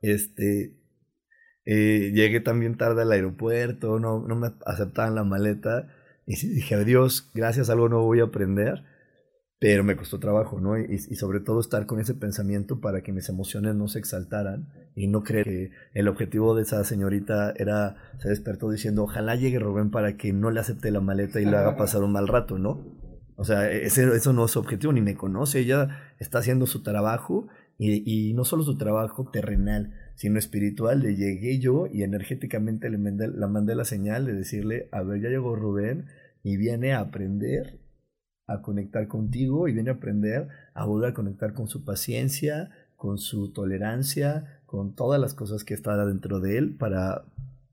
[0.00, 0.80] este,
[1.66, 5.92] eh, llegué también tarde al aeropuerto, no, me aceptaban la maleta.
[6.24, 8.82] Y dije, Dios, gracias, algo no voy a aprender.
[9.58, 10.78] Pero me costó trabajo, ¿no?
[10.78, 15.08] Y, sobre todo estar con ese pensamiento para que mis emociones no se exaltaran y
[15.08, 19.90] no creer que el objetivo de esa señorita era, se despertó diciendo, ojalá llegue Rubén
[19.90, 22.84] para que no le acepte la maleta y le haga pasar un mal rato, ¿no?
[23.36, 26.82] O sea, ese, eso no es su objetivo, ni me conoce, ella está haciendo su
[26.82, 31.00] trabajo y, y no solo su trabajo terrenal, sino espiritual.
[31.00, 35.20] Le llegué yo y energéticamente le mandé, la mandé la señal de decirle, a ver,
[35.22, 36.06] ya llegó Rubén
[36.42, 37.78] y viene a aprender
[38.46, 43.18] a conectar contigo y viene a aprender a volver a conectar con su paciencia, con
[43.18, 47.24] su tolerancia, con todas las cosas que está dentro de él para,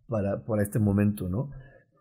[0.08, 1.52] para, para este momento, ¿no?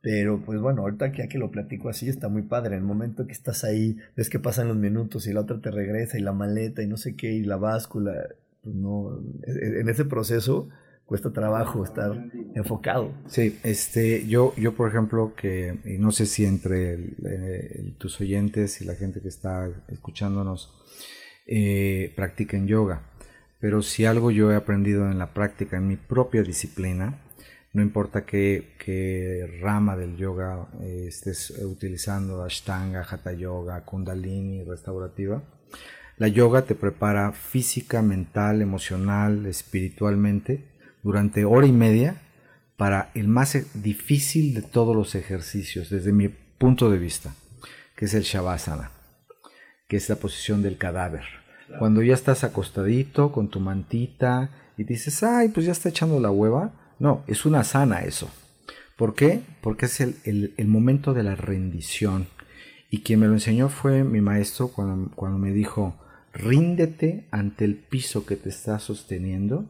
[0.02, 2.76] Pero pues bueno, ahorita que ya que lo platico así está muy padre.
[2.76, 6.18] El momento que estás ahí, ves que pasan los minutos y la otra te regresa
[6.18, 8.12] y la maleta y no sé qué y la báscula,
[8.62, 10.68] pues no, en ese proceso
[11.12, 12.10] cuesta trabajo estar
[12.54, 13.12] enfocado.
[13.26, 16.96] Sí, este, yo, yo por ejemplo, que y no sé si entre
[17.98, 20.72] tus oyentes y la gente que está escuchándonos
[21.46, 23.02] eh, practiquen yoga,
[23.60, 27.20] pero si algo yo he aprendido en la práctica, en mi propia disciplina,
[27.74, 35.42] no importa qué, qué rama del yoga eh, estés utilizando, Ashtanga, Hatha Yoga, Kundalini, restaurativa,
[36.16, 40.71] la yoga te prepara física, mental, emocional, espiritualmente
[41.02, 42.16] durante hora y media
[42.76, 47.34] para el más e, difícil de todos los ejercicios desde mi punto de vista,
[47.96, 48.90] que es el Shavasana,
[49.88, 51.24] que es la posición del cadáver.
[51.78, 56.30] Cuando ya estás acostadito con tu mantita y dices, ay, pues ya está echando la
[56.30, 56.72] hueva.
[56.98, 58.30] No, es una sana eso.
[58.96, 59.40] ¿Por qué?
[59.62, 62.26] Porque es el, el momento de la rendición.
[62.90, 65.98] Y quien me lo enseñó fue mi maestro cuando, cuando me dijo,
[66.34, 69.66] ríndete ante el piso que te está sosteniendo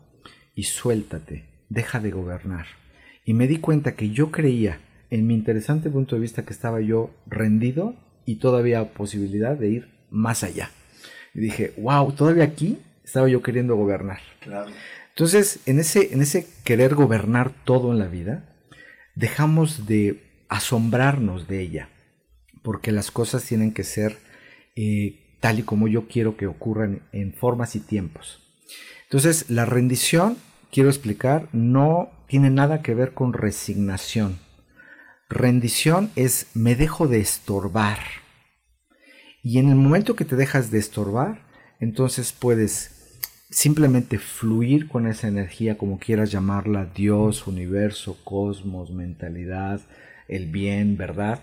[0.55, 2.67] y suéltate, deja de gobernar.
[3.25, 6.81] Y me di cuenta que yo creía, en mi interesante punto de vista, que estaba
[6.81, 10.71] yo rendido y todavía posibilidad de ir más allá.
[11.35, 14.21] Y dije, wow, todavía aquí estaba yo queriendo gobernar.
[15.11, 18.57] Entonces, en ese, en ese querer gobernar todo en la vida,
[19.15, 21.89] dejamos de asombrarnos de ella,
[22.63, 24.19] porque las cosas tienen que ser
[24.77, 28.43] eh, tal y como yo quiero que ocurran en formas y tiempos.
[29.13, 30.39] Entonces, la rendición,
[30.71, 34.39] quiero explicar, no tiene nada que ver con resignación.
[35.29, 37.99] Rendición es me dejo de estorbar.
[39.43, 41.43] Y en el momento que te dejas de estorbar,
[41.79, 43.21] entonces puedes
[43.51, 49.83] simplemente fluir con esa energía, como quieras llamarla, Dios, universo, cosmos, mentalidad,
[50.27, 51.43] el bien, verdad,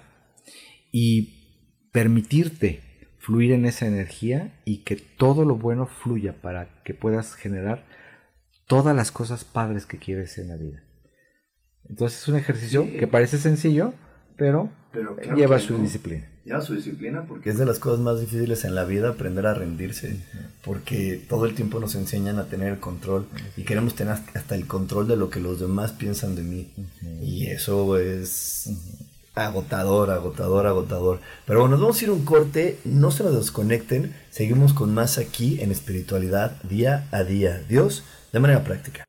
[0.91, 2.88] y permitirte
[3.19, 7.85] fluir en esa energía y que todo lo bueno fluya para que puedas generar
[8.65, 10.83] todas las cosas padres que quieres en la vida.
[11.87, 13.93] Entonces es un ejercicio que parece sencillo,
[14.37, 14.69] pero,
[15.35, 16.25] lleva su disciplina.
[16.45, 19.53] Lleva su disciplina porque es de las cosas más difíciles en la vida aprender a
[19.53, 20.17] rendirse,
[20.63, 23.27] porque todo el tiempo nos enseñan a tener el control
[23.57, 26.73] y queremos tener hasta el control de lo que los demás piensan de mí.
[27.21, 28.69] Y eso es
[29.39, 31.19] Agotador, agotador, agotador.
[31.45, 35.17] Pero bueno, nos vamos a ir un corte, no se nos desconecten, seguimos con más
[35.17, 37.63] aquí en espiritualidad día a día.
[37.67, 39.08] Dios, de manera práctica.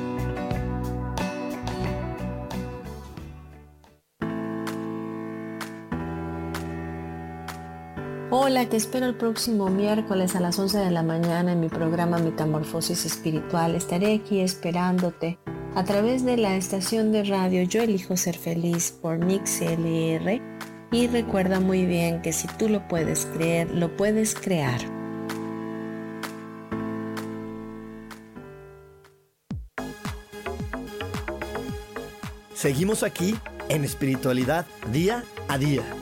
[8.51, 12.17] Hola, te espero el próximo miércoles a las 11 de la mañana en mi programa
[12.17, 13.75] Metamorfosis Espiritual.
[13.75, 15.39] Estaré aquí esperándote
[15.73, 20.41] a través de la estación de radio Yo elijo ser feliz por MixLR
[20.91, 24.81] y recuerda muy bien que si tú lo puedes creer, lo puedes crear.
[32.53, 33.33] Seguimos aquí
[33.69, 36.00] en espiritualidad día a día.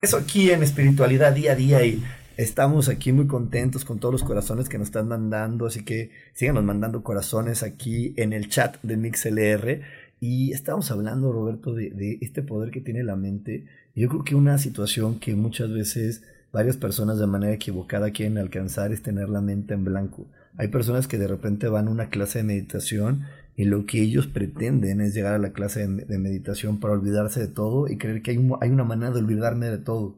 [0.00, 2.04] Eso aquí en espiritualidad día a día y
[2.36, 6.62] estamos aquí muy contentos con todos los corazones que nos están mandando, así que síganos
[6.62, 9.80] mandando corazones aquí en el chat de MixLR.
[10.20, 13.66] Y estamos hablando, Roberto, de, este poder que tiene la mente.
[13.96, 18.92] Yo creo que una situación que muchas veces varias personas de manera equivocada quieren alcanzar
[18.92, 20.28] es tener la mente en blanco.
[20.56, 23.24] Hay personas que de repente van a una clase de meditación
[23.58, 27.48] y lo que ellos pretenden es llegar a la clase de, meditación para olvidarse de
[27.48, 30.16] todo y creer que hay, hay una manera de olvidarme de todo.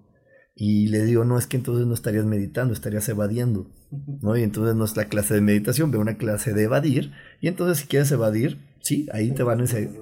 [0.54, 3.70] Y le digo, no, es que entonces no estarías meditando, estarías evadiendo.
[4.20, 4.36] ¿no?
[4.36, 7.12] Y entonces no es la clase de meditación, ve una clase de evadir.
[7.40, 9.94] Y entonces si quieres evadir, sí, ahí te van a enseñar.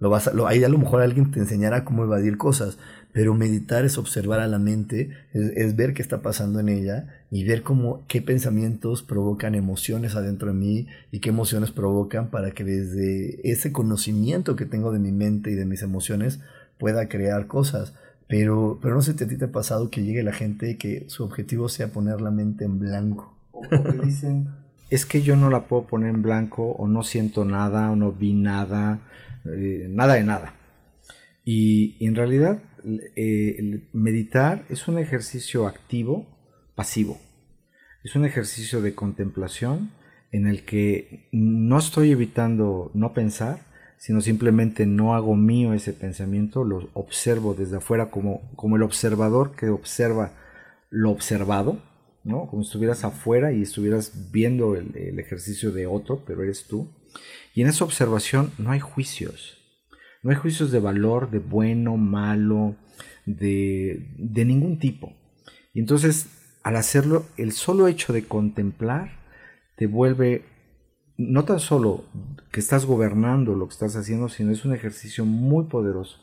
[0.00, 2.76] Lo vas a, lo, ahí a lo mejor alguien te enseñará cómo evadir cosas.
[3.12, 7.44] Pero meditar es observar a la mente, es, ver qué está pasando en ella y
[7.44, 12.64] ver cómo, qué pensamientos provocan emociones adentro de mí y qué emociones provocan para que
[12.64, 16.40] desde ese conocimiento que tengo de mi mente y de mis emociones
[16.78, 17.94] pueda crear cosas.
[18.28, 21.04] Pero, pero no sé si a ti te ha pasado que llegue la gente que
[21.08, 23.36] su objetivo sea poner la mente en blanco.
[23.52, 24.48] O dicen,
[24.90, 28.12] es que yo no la puedo poner en blanco o no siento nada o no
[28.12, 29.00] vi nada,
[29.44, 30.54] eh, nada de nada.
[31.44, 32.58] Y, en realidad
[33.16, 36.26] eh, meditar es un ejercicio activo,
[36.74, 37.18] pasivo.
[38.02, 39.90] Es un ejercicio de contemplación
[40.32, 43.66] en el que no estoy evitando no pensar,
[43.98, 49.54] sino simplemente no hago mío ese pensamiento, lo observo desde afuera como, como el observador
[49.54, 50.32] que observa
[50.88, 51.82] lo observado,
[52.24, 52.46] ¿no?
[52.46, 56.88] Como si estuvieras afuera y estuvieras viendo el, el ejercicio de otro, pero eres tú.
[57.54, 59.59] Y en esa observación no hay juicios,
[60.22, 62.76] no hay juicios de valor, de bueno, malo,
[63.26, 65.12] de, de ningún tipo.
[65.72, 66.26] Y entonces,
[66.62, 69.12] al hacerlo, el solo hecho de contemplar
[69.76, 70.44] te vuelve
[71.16, 72.04] no tan solo
[72.50, 76.18] que estás gobernando lo que estás haciendo, sino es un ejercicio muy poderoso.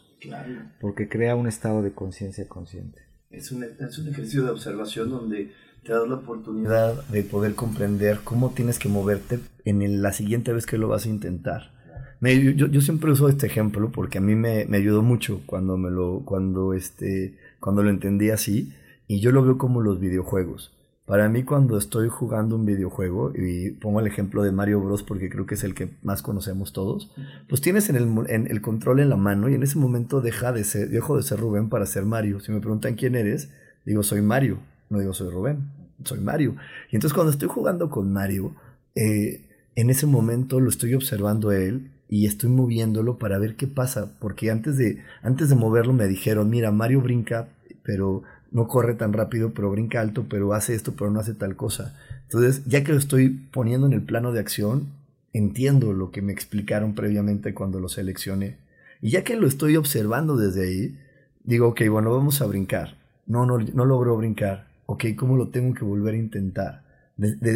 [0.81, 3.01] Porque crea un estado de conciencia consciente.
[3.29, 8.19] Es un, es un ejercicio de observación donde te das la oportunidad de poder comprender
[8.23, 11.76] cómo tienes que moverte en la siguiente vez que lo vas a intentar
[12.21, 15.91] yo, yo, siempre uso este ejemplo porque a mí me, me, ayudó mucho cuando, me
[15.91, 18.73] lo, cuando, este, cuando lo entendí así
[19.07, 20.73] y yo lo veo como los videojuegos.
[21.07, 25.29] Para mí cuando estoy jugando un videojuego, y pongo el ejemplo de Mario Bros porque
[25.29, 27.09] creo que es el que más conocemos todos,
[27.47, 30.51] pues tienes en el, en el control en la mano y en ese momento deja
[30.51, 32.41] de ser, dejo de ser Rubén para ser Mario.
[32.41, 33.49] Si me preguntan quién eres,
[33.85, 34.57] digo soy Mario,
[34.89, 35.69] no digo soy Rubén,
[36.03, 36.57] soy Mario.
[36.91, 38.53] Y entonces cuando estoy jugando con Mario,
[38.93, 39.45] eh,
[39.75, 44.11] en ese momento lo estoy observando a él y estoy moviéndolo para ver qué pasa,
[44.19, 47.47] porque antes de, antes de moverlo me dijeron, mira, Mario brinca,
[47.83, 51.55] pero no corre tan rápido, pero brinca alto, pero hace esto, pero no hace tal
[51.55, 51.95] cosa.
[52.23, 54.87] Entonces, ya que lo estoy poniendo en el plano de acción,
[55.33, 58.57] entiendo lo que me explicaron previamente cuando lo seleccioné.
[59.01, 60.97] Y ya que lo estoy observando desde ahí,
[61.43, 62.97] digo, ok, bueno, vamos a brincar.
[63.25, 64.67] No, no, no logro brincar.
[64.85, 66.83] Ok, ¿cómo lo tengo que volver a intentar?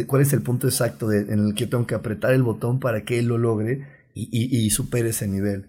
[0.06, 3.18] ¿Cuál es el punto exacto en el que tengo que apretar el botón para que
[3.18, 4.28] él lo logre y,
[4.64, 5.66] y supere ese nivel?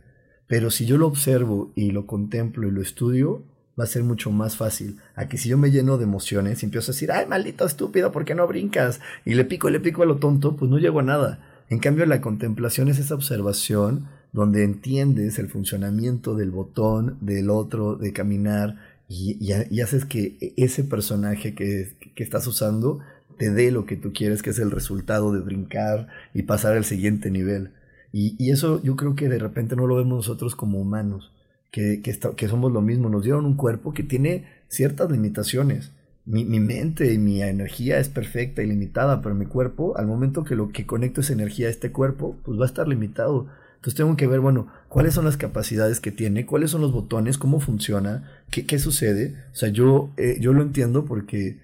[0.47, 3.43] Pero si yo lo observo y lo contemplo y lo estudio,
[3.79, 6.65] va a ser mucho más fácil a que si yo me lleno de emociones y
[6.65, 8.99] empiezo a decir, ay, maldito estúpido, ¿por qué no brincas?
[9.25, 11.39] Y le pico, le pico a lo tonto, pues no llego a nada.
[11.69, 17.95] En cambio, la contemplación es esa observación donde entiendes el funcionamiento del botón, del otro,
[17.95, 18.77] de caminar,
[19.09, 22.99] y, haces que ese personaje que, que estás usando
[23.37, 26.85] te dé lo que tú quieres, que es el resultado de brincar y pasar al
[26.85, 27.71] siguiente nivel.
[28.15, 31.31] Y, eso yo creo que de repente no lo vemos nosotros como humanos
[31.71, 33.09] que, que, somos lo mismo.
[33.09, 35.91] Nos dieron un cuerpo que tiene ciertas limitaciones.
[36.23, 40.43] Mi, mi, mente y mi energía es perfecta y limitada, pero mi cuerpo, al momento
[40.43, 43.47] que lo que conecto esa energía a este cuerpo, pues va a estar limitado.
[43.77, 47.39] Entonces tengo que ver, bueno, cuáles son las capacidades que tiene, cuáles son los botones,
[47.39, 49.35] cómo funciona, qué, qué sucede.
[49.51, 51.59] O sea, yo, eh, yo lo entiendo porque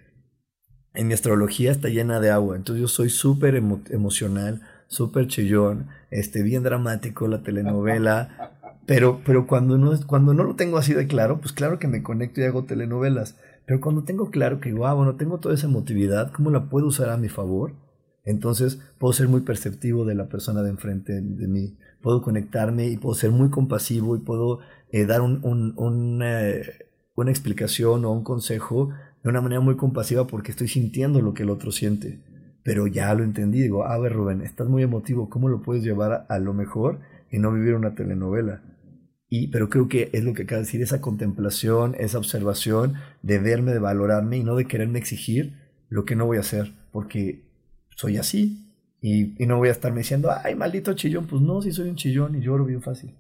[0.96, 2.56] en mi astrología está llena de agua.
[2.56, 8.52] Entonces yo soy súper emocional, súper chillón, este, bien dramático, la telenovela.
[8.86, 12.04] Pero, pero cuando, no, cuando no lo tengo así de claro, pues claro que me
[12.04, 13.38] conecto y hago telenovelas.
[13.66, 17.10] Pero cuando tengo claro que, wow, bueno, tengo toda esa emotividad, ¿cómo la puedo usar
[17.10, 17.74] a mi favor?
[18.26, 21.78] Entonces puedo ser muy perceptivo de la persona de enfrente de mí.
[22.02, 24.60] Puedo conectarme y puedo ser muy compasivo y puedo
[24.92, 25.74] eh, dar un, un,
[27.16, 28.90] una explicación o un consejo
[29.24, 32.20] de una manera muy compasiva porque estoy sintiendo lo que el otro siente.
[32.70, 36.28] Pero ya lo entendí, digo, a ver Rubén, estás muy emotivo, ¿cómo lo puedes llevar
[36.30, 37.00] a, lo mejor
[37.32, 38.62] y no vivir una telenovela?
[39.28, 42.94] Y, pero creo que es lo que acaba de decir, esa contemplación, esa observación
[43.24, 45.56] de verme, de valorarme y no de quererme exigir
[45.90, 47.42] lo que no voy a hacer, porque
[47.96, 51.72] soy así y, y no voy a estarme diciendo, ay, maldito chillón, pues no, si
[51.72, 53.16] soy un chillón y lloro bien fácil.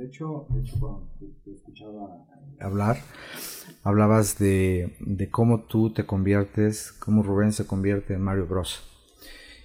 [0.00, 1.10] De hecho, de hecho cuando
[1.44, 2.24] te, escuchaba
[2.58, 2.96] hablar,
[3.82, 8.80] hablabas de, de cómo tú te conviertes, cómo Rubén se convierte en Mario Bros.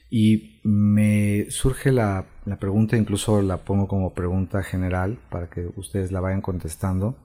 [0.09, 2.25] Y me surge la,
[2.59, 7.15] pregunta, incluso la pongo como pregunta general para que ustedes la vayan contestando.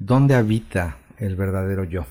[0.00, 2.06] ¿Dónde habita el verdadero yo?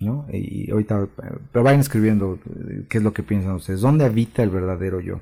[0.00, 0.26] ¿No?
[0.32, 1.08] Y ahorita,
[1.52, 3.80] pero vayan escribiendo eh, qué es lo que piensan ustedes.
[3.80, 5.20] ¿Dónde habita el verdadero yo?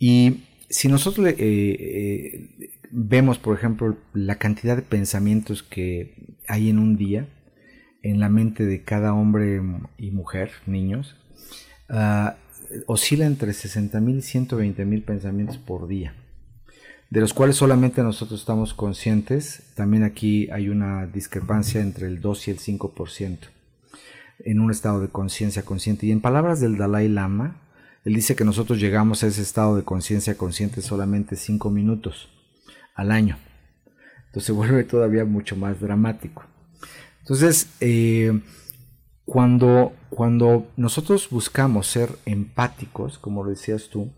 [0.00, 6.78] Y si nosotros eh, eh, vemos, por ejemplo, la cantidad de pensamientos que hay en
[6.78, 7.28] un día,
[8.02, 9.60] en la mente de cada hombre
[9.98, 11.16] y mujer, niños,
[11.90, 12.30] uh,
[12.86, 16.14] oscila entre 60.000 y 120.000 pensamientos por día,
[17.10, 19.72] de los cuales solamente nosotros estamos conscientes.
[19.74, 23.38] También aquí hay una discrepancia entre el 2 y el 5%
[24.44, 26.06] en un estado de conciencia consciente.
[26.06, 27.60] Y en palabras del Dalai Lama,
[28.04, 32.28] él dice que nosotros llegamos a ese estado de conciencia consciente solamente 5 minutos
[32.94, 33.38] al año.
[34.26, 36.44] Entonces se vuelve todavía mucho más dramático.
[37.20, 38.40] Entonces, eh,
[39.24, 44.12] cuando, cuando nosotros buscamos ser empáticos, como lo decías tú,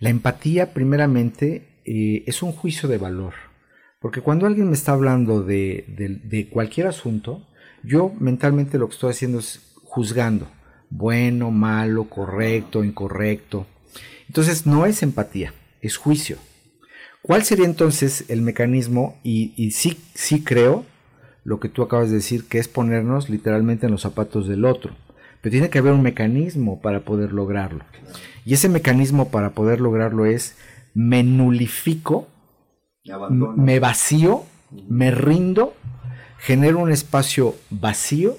[0.00, 3.34] la empatía primeramente eh, es un juicio de valor.
[4.00, 5.84] Porque cuando alguien me está hablando de,
[6.24, 7.46] de, cualquier asunto,
[7.84, 10.48] yo mentalmente lo que estoy haciendo es juzgando.
[10.90, 13.66] Bueno, malo, correcto, incorrecto.
[14.26, 16.36] Entonces no es empatía, es juicio.
[17.22, 19.18] ¿Cuál sería entonces el mecanismo?
[19.22, 20.84] Y, y sí, sí creo
[21.44, 24.94] lo que tú acabas de decir, que es ponernos literalmente en los zapatos del otro.
[25.40, 27.84] Pero tiene que haber un mecanismo para poder lograrlo.
[28.44, 30.56] Y ese mecanismo para poder lograrlo es
[30.94, 32.28] me nulifico,
[33.56, 34.44] me vacío,
[34.88, 35.74] me rindo,
[36.38, 38.36] genero un espacio vacío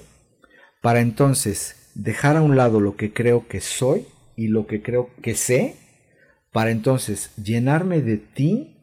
[0.80, 4.06] para entonces dejar a un lado lo que creo que soy
[4.36, 5.76] y lo que creo que sé,
[6.52, 8.73] para entonces llenarme de ti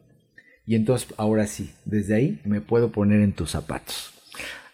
[0.66, 4.12] y entonces ahora sí, desde ahí me puedo poner en tus zapatos.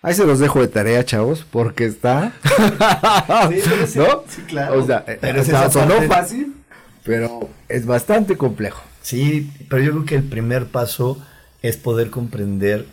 [0.01, 2.33] Ahí se los dejo de tarea, chavos, porque está.
[3.51, 4.23] sí, ¿No?
[4.29, 4.81] Sí, claro.
[4.81, 6.55] O sea, pero sonó fácil,
[7.05, 8.83] pero es bastante complejo.
[9.03, 11.21] Sí, pero yo creo que el primer paso
[11.63, 12.87] es poder comprender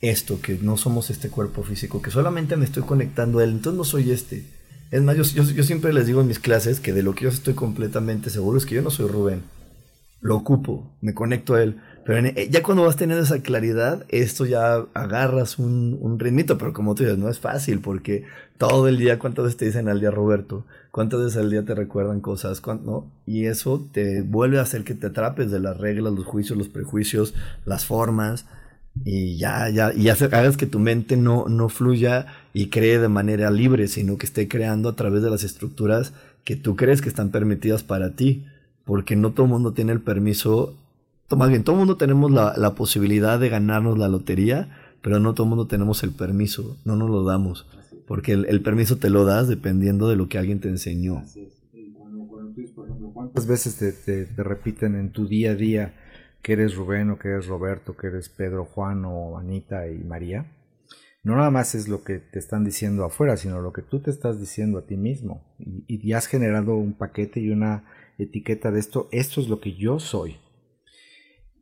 [0.00, 3.78] esto, que no somos este cuerpo físico, que solamente me estoy conectando a él, entonces
[3.78, 4.44] no soy este.
[4.90, 7.30] Es más, yo, yo, siempre les digo en mis clases que de lo que yo
[7.30, 9.42] estoy completamente seguro es que yo no soy Rubén.
[10.20, 11.80] Lo ocupo, me conecto a él.
[12.06, 16.72] Pero eh, ya cuando vas teniendo esa claridad, esto ya agarras un, un ritmito, pero
[16.72, 18.24] como tú dices, no es fácil porque
[18.58, 20.64] todo el día, ¿cuántas veces te dicen al día Roberto?
[20.92, 22.62] ¿Cuántas veces al día te recuerdan cosas?
[22.64, 23.10] ¿No?
[23.26, 26.68] Y eso te vuelve a hacer que te atrapes de las reglas, los juicios, los
[26.68, 27.34] prejuicios,
[27.64, 28.46] las formas
[29.04, 33.50] y ya, ya, y hagas que tu mente no, no fluya y cree de manera
[33.50, 36.12] libre, sino que esté creando a través de las estructuras
[36.44, 38.46] que tú crees que están permitidas para ti,
[38.84, 40.76] porque no todo el mundo tiene el permiso,
[41.30, 44.68] más bien, todo el mundo tenemos la, la posibilidad de ganarnos la lotería,
[45.02, 47.66] pero no todo el mundo tenemos el permiso, no nos lo damos,
[48.06, 51.24] porque el, permiso te lo das dependiendo de lo que alguien te enseñó.
[53.12, 55.94] ¿Cuántas veces te, te repiten en tu día a día?
[56.46, 60.46] que eres Rubén o que eres Roberto, que eres Pedro, Juan o Anita y María,
[61.24, 64.12] no nada más es lo que te están diciendo afuera, sino lo que tú te
[64.12, 65.42] estás diciendo a ti mismo.
[65.58, 67.82] Y, has generado un paquete y una
[68.16, 70.36] etiqueta de esto, esto es lo que yo soy.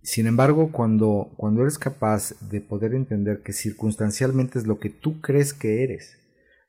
[0.04, 5.22] Sin embargo, cuando, cuando eres capaz de poder entender que circunstancialmente es lo que tú
[5.22, 6.18] crees que eres,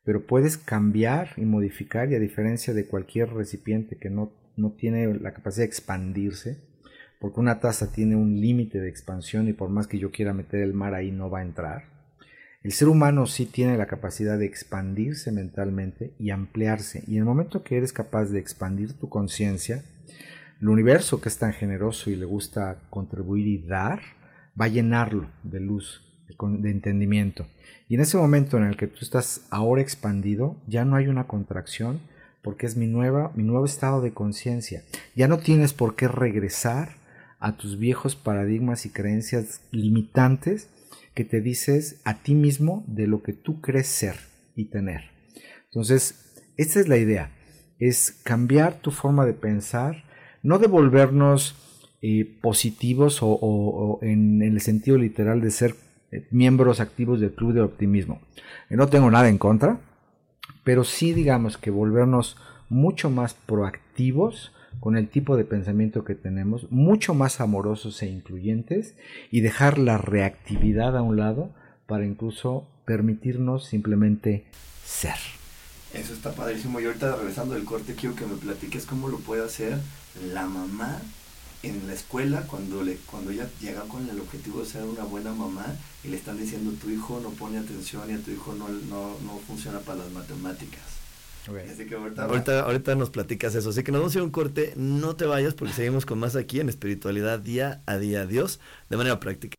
[0.05, 5.13] pero puedes cambiar y modificar y a diferencia de cualquier recipiente que no, no tiene
[5.19, 6.61] la capacidad de expandirse,
[7.19, 10.61] porque una taza tiene un límite de expansión y por más que yo quiera meter
[10.61, 11.89] el mar ahí no va a entrar.
[12.63, 17.03] El ser humano sí tiene la capacidad de expandirse mentalmente y ampliarse.
[17.05, 19.83] Y en el momento que eres capaz de expandir tu conciencia,
[20.61, 24.01] el universo que es tan generoso y le gusta contribuir y dar,
[24.59, 27.47] va a llenarlo de luz, de entendimiento.
[27.87, 31.27] Y en ese momento en el que tú estás ahora expandido, ya no hay una
[31.27, 31.99] contracción
[32.41, 34.83] porque es mi, nueva, mi nuevo estado de conciencia.
[35.15, 36.97] Ya no tienes por qué regresar
[37.39, 40.69] a tus viejos paradigmas y creencias limitantes
[41.15, 44.15] que te dices a ti mismo de lo que tú crees ser
[44.55, 45.11] y tener.
[45.65, 47.31] Entonces, esta es la idea,
[47.79, 50.03] es cambiar tu forma de pensar,
[50.45, 51.55] no devolvernos
[52.03, 55.75] eh, positivos o, en, el sentido literal de ser
[56.11, 58.21] eh, miembros activos del club de optimismo.
[58.69, 59.79] Eh, no tengo nada en contra,
[60.63, 62.37] pero sí digamos que volvernos
[62.69, 68.95] mucho más proactivos con el tipo de pensamiento que tenemos, mucho más amorosos e incluyentes
[69.31, 71.49] y dejar la reactividad a un lado
[71.87, 74.45] para incluso permitirnos simplemente
[74.83, 75.34] ser.
[75.95, 76.79] Eso está padrísimo.
[76.79, 79.79] Y ahorita regresando del corte quiero que me platiques cómo lo puede hacer
[80.33, 81.01] la mamá
[81.63, 85.33] en la escuela cuando le cuando ella llega con el objetivo de ser una buena
[85.33, 85.65] mamá
[86.03, 89.17] y le están diciendo tu hijo no pone atención y a tu hijo no, no,
[89.25, 90.95] no funciona para las matemáticas
[91.47, 93.69] ahorita, ahorita, nos platicas eso.
[93.69, 94.73] Así que nos vamos a ir a un corte.
[94.75, 98.25] No te vayas porque seguimos con más aquí en espiritualidad día a día.
[98.25, 99.55] Dios de manera práctica.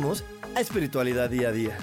[0.00, 0.24] Regresamos
[0.54, 1.78] a Espiritualidad Día a Día.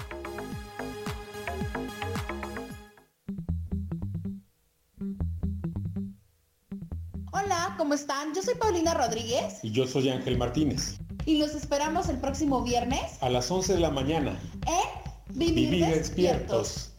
[7.32, 8.34] Hola, ¿cómo están?
[8.34, 9.60] Yo soy Paulina Rodríguez.
[9.62, 10.98] Y yo soy Ángel Martínez.
[11.24, 13.22] Y los esperamos el próximo viernes.
[13.22, 14.38] A las 11 de la mañana.
[14.66, 16.92] En Vivir, despiertos.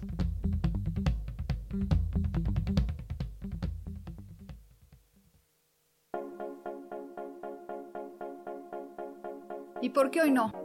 [9.81, 10.58] ¿Y por qué hoy no?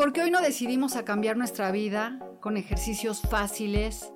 [0.00, 4.10] ¿Y por qué hoy no decidimos cambiar nuestra vida con ejercicios fáciles,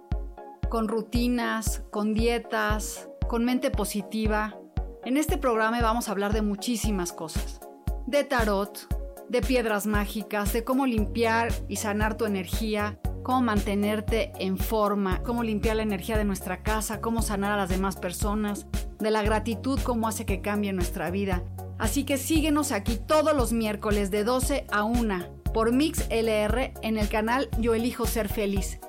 [0.71, 4.57] con rutinas, con dietas, con mente positiva?
[5.05, 7.61] En este programa vamos a hablar de muchísimas cosas.
[8.07, 8.89] De tarot,
[9.29, 15.43] de piedras mágicas, de cómo limpiar y sanar tu energía, cómo mantenerte en forma, cómo
[15.43, 18.67] limpiar la energía de nuestra casa, cómo sanar a las demás personas,
[19.01, 21.43] de la gratitud, cómo hace que cambie nuestra vida
[21.79, 26.99] Así que síguenos aquí todos los miércoles de 12 a 1 por Mix LR en
[26.99, 28.81] el canal Yo Elijo Ser Feliz.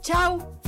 [0.00, 0.58] ¡Chao!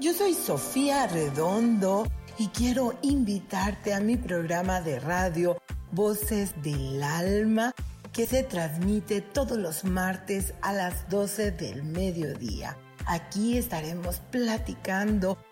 [0.00, 2.04] Yo soy Sofía Redondo
[2.36, 5.58] y quiero invitarte a mi programa de radio
[5.92, 7.72] Voces del Alma
[8.12, 12.76] que se transmite todos los martes a las 12 del mediodía.
[13.06, 15.38] Aquí estaremos platicando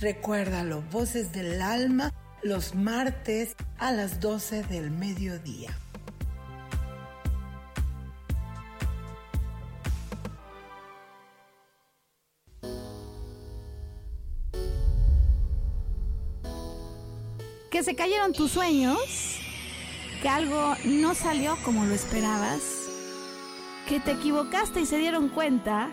[0.00, 5.70] Recuérdalo, Voces del Alma, los martes a las 12 del mediodía.
[17.70, 19.38] Que se cayeron tus sueños,
[20.22, 22.62] que algo no salió como lo esperabas,
[23.88, 25.92] que te equivocaste y se dieron cuenta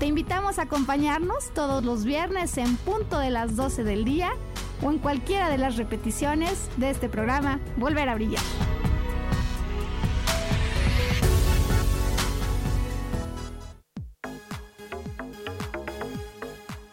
[0.00, 4.30] Te invitamos a acompañarnos todos los viernes en punto de las 12 del día
[4.80, 8.42] o en cualquiera de las repeticiones de este programa Volver a Brillar.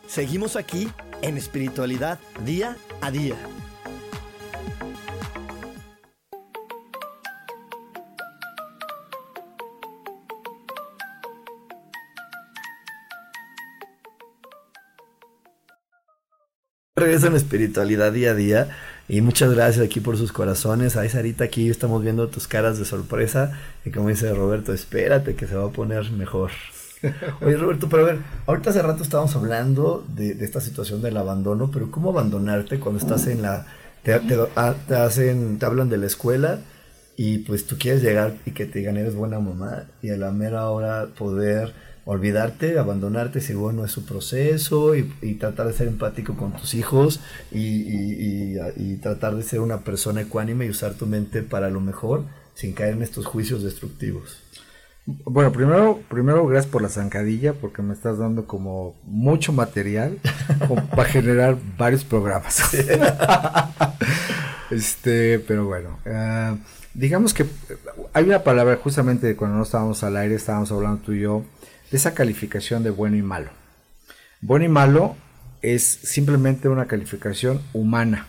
[0.05, 0.89] Seguimos aquí
[1.22, 3.38] en espiritualidad día a día.
[17.08, 18.68] Regreso en espiritualidad día a día.
[19.08, 20.97] Y muchas gracias aquí por sus corazones.
[20.97, 23.58] Ay, Sarita, aquí estamos viendo tus caras de sorpresa.
[23.86, 26.51] Y como dice Roberto, espérate que se va a poner mejor.
[27.41, 31.72] Oye, Roberto, pero a ver, ahorita hace rato estábamos hablando de, esta situación del abandono,
[31.72, 33.66] pero ¿cómo abandonarte cuando estás en la.
[34.03, 34.14] Te,
[34.58, 36.60] ah, te, hacen, te hablan de la escuela
[37.16, 40.32] y pues tú quieres llegar y que te digan eres buena mamá y a la
[40.32, 41.74] mera hora poder
[42.08, 45.03] olvidarte, abandonarte si bueno es su proceso y,
[45.36, 47.20] tratar de ser empático con tus hijos
[47.51, 48.55] y,
[49.01, 52.24] tratar de ser una persona ecuánime y usar tu mente para lo mejor
[52.55, 54.41] sin caer en estos juicios destructivos.
[55.05, 60.18] Bueno, primero, primero gracias por la zancadilla porque me estás dando como mucho material
[60.95, 62.74] para generar varios programas.
[64.72, 66.55] este, pero bueno, ah,
[66.93, 67.45] digamos que
[68.14, 71.43] hay una palabra justamente cuando no estábamos al aire, estábamos hablando tú y yo,
[71.92, 73.50] de esa calificación de bueno y malo.
[74.42, 75.16] Bueno y malo
[75.62, 78.28] es simplemente una calificación humana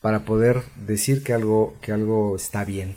[0.00, 2.96] para poder decir que algo, que algo está bien.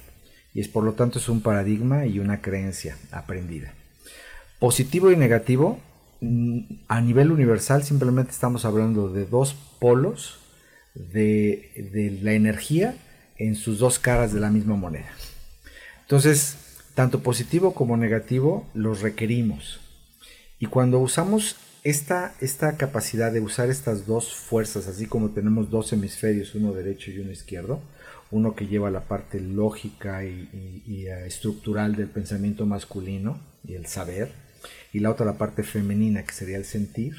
[0.54, 3.74] Y es por lo tanto es un paradigma y una creencia aprendida.
[4.60, 5.80] Positivo y negativo,
[6.20, 10.40] mm, a nivel universal simplemente estamos hablando de dos polos
[10.96, 12.96] de, de la energía
[13.38, 15.12] en sus dos caras de la misma moneda.
[16.02, 16.58] Entonces,
[16.98, 19.80] tanto positivo como negativo los requerimos.
[20.58, 25.94] Y cuando usamos esta, esta capacidad de usar estas dos fuerzas, así como tenemos dos
[25.94, 27.82] hemisferios, uno derecho y uno izquierdo,
[28.32, 30.50] uno que lleva la parte lógica y,
[30.88, 34.32] eh, estructural del pensamiento masculino y el saber,
[34.92, 37.14] y la otra la parte femenina que sería el sentir.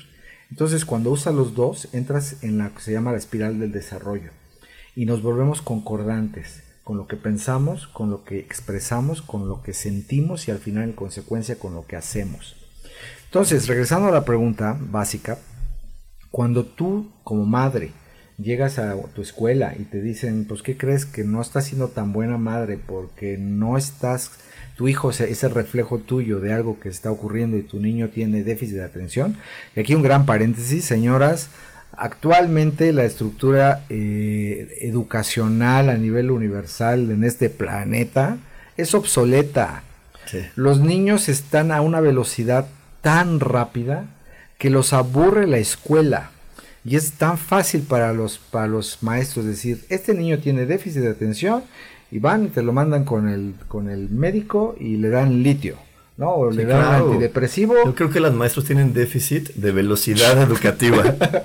[0.50, 4.32] Entonces cuando usas los dos entras en la que se llama la espiral del desarrollo
[4.96, 9.74] y nos volvemos concordantes con lo que pensamos, con lo que expresamos, con lo que
[9.74, 12.56] sentimos y al final en consecuencia con lo que hacemos.
[13.26, 15.36] Entonces, regresando a la pregunta básica,
[16.30, 17.92] cuando tú como madre
[18.38, 22.14] llegas a tu escuela y te dicen, pues, ¿qué crees que no estás siendo tan
[22.14, 24.30] buena madre porque no estás,
[24.74, 28.44] tu hijo es el reflejo tuyo de algo que está ocurriendo y tu niño tiene
[28.44, 29.36] déficit de atención?
[29.76, 31.50] Y aquí un gran paréntesis, señoras,
[32.00, 38.38] Actualmente la estructura eh, educacional a nivel universal en este planeta
[38.76, 39.82] es obsoleta.
[40.54, 42.68] Los niños están a una velocidad
[43.00, 44.04] tan rápida
[44.58, 46.30] que los aburre la escuela.
[46.84, 51.10] Y es tan fácil para los, para los maestros decir, este niño tiene déficit de
[51.10, 51.64] atención
[52.12, 55.87] y van y te lo mandan con el, con el médico y le dan litio.
[56.18, 56.34] ¿No?
[56.34, 57.74] O le dan antidepresivo.
[57.84, 61.02] Yo creo que los maestros tienen déficit de velocidad educativa.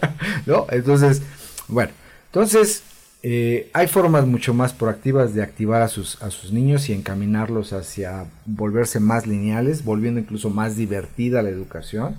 [0.46, 0.66] ¿No?
[0.70, 1.22] Entonces,
[1.70, 1.92] bueno,
[2.26, 2.84] entonces
[3.22, 7.72] eh, hay formas mucho más proactivas de activar a sus, a sus niños y encaminarlos
[7.72, 12.16] hacia volverse más lineales, volviendo incluso más divertida la educación.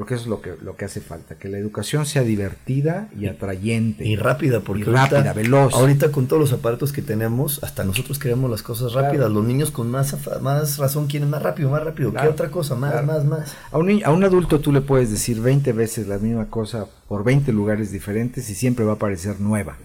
[0.00, 3.26] Porque eso es lo que, lo que hace falta, que la educación sea divertida y
[3.26, 4.06] atrayente.
[4.06, 5.74] Y rápida, porque y rápida, veloz.
[5.74, 9.30] Ahorita con todos los aparatos que tenemos, hasta nosotros queremos las cosas rápidas.
[9.30, 12.14] Los niños con más, más razón quieren más rápido, más rápido.
[12.14, 12.76] ¿Qué otra cosa?
[12.76, 13.54] Más, más, más.
[13.70, 17.22] A un, a un adulto tú le puedes decir 20 veces la misma cosa por
[17.22, 19.76] 20 lugares diferentes y siempre va a parecer nueva.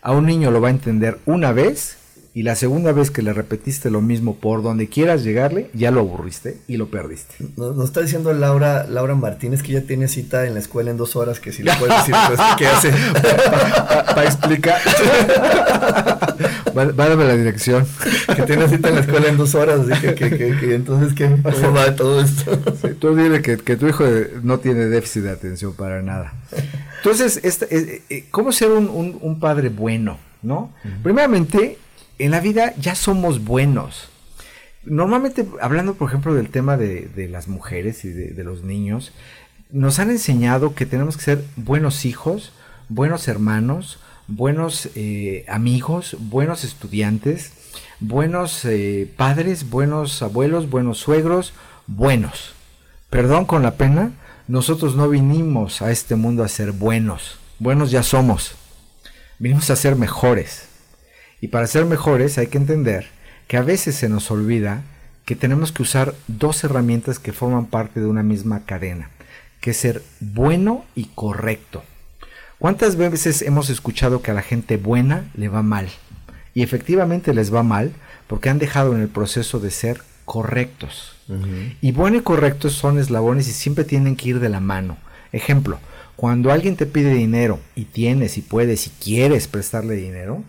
[0.00, 1.96] A un niño lo va a entender una vez
[2.36, 6.00] y la segunda vez que le repetiste lo mismo por donde quieras llegarle, ya lo
[6.00, 7.36] aburriste y lo perdiste.
[7.56, 11.14] Nos, está diciendo Laura, Laura Martínez que ya tiene cita en la escuela en dos
[11.14, 12.90] horas, que si le puedes decir pues, qué hace.
[14.14, 14.80] Para explicar.
[16.74, 17.86] Válame la dirección.
[18.34, 21.72] Que tiene cita en la escuela en dos horas, así que, que, entonces, ¿qué ¿Cómo
[21.72, 22.58] va de todo esto?
[22.98, 24.04] tú dile que, tu hijo
[24.42, 26.34] no tiene déficit de atención para nada.
[26.96, 30.18] Entonces, este, eh, eh, ¿cómo ser un, padre bueno?
[30.42, 30.72] ¿no?
[31.02, 31.78] Primeramente,
[32.18, 34.08] en la vida ya somos buenos.
[34.84, 39.12] Normalmente, hablando por ejemplo del tema de, las mujeres y de, los niños,
[39.70, 42.52] nos han enseñado que tenemos que ser buenos hijos,
[42.88, 43.98] buenos hermanos,
[44.28, 47.52] buenos eh, amigos, buenos estudiantes,
[47.98, 51.54] buenos eh, padres, buenos abuelos, buenos suegros,
[51.86, 52.54] buenos.
[53.08, 54.12] Perdón con la pena,
[54.48, 57.38] nosotros no vinimos a este mundo a ser buenos.
[57.58, 58.56] Buenos ya somos.
[59.38, 60.73] Vinimos a ser mejores.
[61.44, 63.04] Y para ser mejores hay que entender
[63.48, 64.80] que a veces se nos olvida
[65.26, 69.10] que tenemos que usar dos herramientas que forman parte de una misma cadena,
[69.60, 71.84] que es ser bueno y correcto.
[72.58, 75.90] ¿Cuántas veces hemos escuchado que a la gente buena le va mal?
[76.54, 77.92] Y efectivamente les va mal
[78.26, 81.14] porque han dejado en el proceso de ser correctos.
[81.82, 84.96] Y bueno y correctos son eslabones y siempre tienen que ir de la mano.
[85.30, 85.78] Ejemplo,
[86.16, 90.42] cuando alguien te pide dinero y tienes y puedes y quieres prestarle dinero,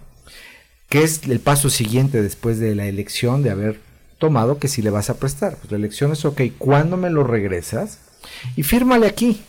[0.90, 3.80] ¿Qué es el paso siguiente después de la elección de haber
[4.18, 5.58] tomado que si le vas a prestar?
[5.58, 8.00] Pues la elección es, ok, ¿cuándo me lo regresas?
[8.56, 9.42] Y fírmale aquí,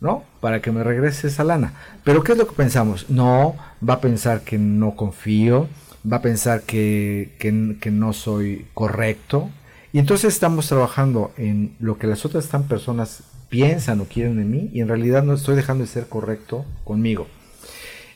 [0.00, 0.24] ¿no?
[0.40, 1.74] Para que me regrese esa lana.
[2.04, 3.10] Pero ¿qué es lo que pensamos?
[3.10, 3.56] No,
[3.86, 5.68] va a pensar que no confío,
[6.10, 9.50] va a pensar que, que, no soy correcto.
[9.92, 14.70] Y entonces estamos trabajando en lo que las otras personas piensan o quieren de mí
[14.72, 17.26] y en realidad no estoy dejando de ser correcto conmigo.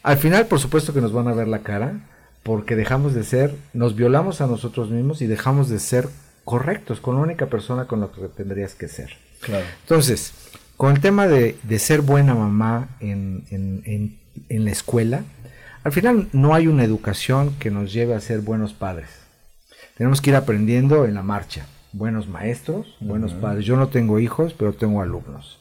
[0.04, 2.00] Al final, por supuesto que nos van a ver la cara,
[2.44, 6.08] porque dejamos de ser, nos violamos a nosotros mismos y dejamos de ser
[6.44, 9.16] correctos con la única persona con la que tendrías que ser.
[9.82, 10.32] Entonces,
[10.76, 15.24] con el tema de, ser buena mamá en, en, la escuela,
[15.82, 19.08] al final no hay una educación que nos lleve a ser buenos padres.
[19.96, 21.66] Tenemos que ir aprendiendo en la marcha.
[21.92, 23.64] Buenos maestros, buenos padres.
[23.64, 25.60] Yo no tengo hijos, pero tengo alumnos.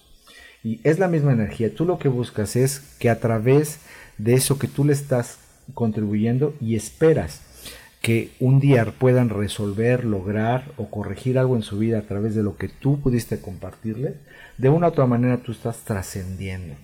[0.64, 1.74] Y es la misma energía.
[1.74, 3.80] Tú lo que buscas es que a través
[4.18, 5.38] de eso que tú le estás
[5.74, 7.41] contribuyendo y esperas
[8.01, 12.43] que un día puedan resolver, lograr o corregir algo en su vida a través de
[12.43, 14.16] lo que tú pudiste compartirle,
[14.57, 16.76] de una u otra manera tú estás trascendiendo.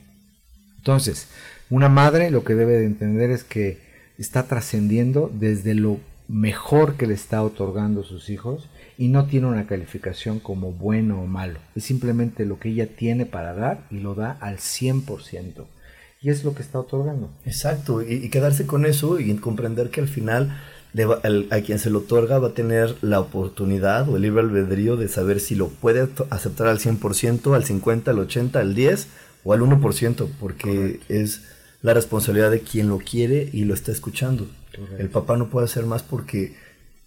[0.77, 1.27] Entonces,
[1.69, 3.79] una madre lo que debe de entender es que
[4.17, 5.99] está trascendiendo desde lo
[6.29, 11.21] mejor que le está otorgando a sus hijos y no tiene una calificación como bueno
[11.21, 11.59] o malo.
[11.75, 15.65] Es simplemente lo que ella tiene para dar y lo da al 100%
[16.21, 17.29] y es lo que está otorgando.
[17.45, 20.57] Exacto, y, quedarse con eso y comprender que al final
[21.51, 25.07] a quien se lo otorga va a tener la oportunidad o el libre albedrío de
[25.07, 29.05] saber si lo puede aceptar al 100%, al 50%, al 80%, al 10%
[29.43, 31.43] o al 1%, porque es
[31.81, 34.47] la responsabilidad de quien lo quiere y lo está escuchando.
[34.97, 36.55] El papá no puede hacer más porque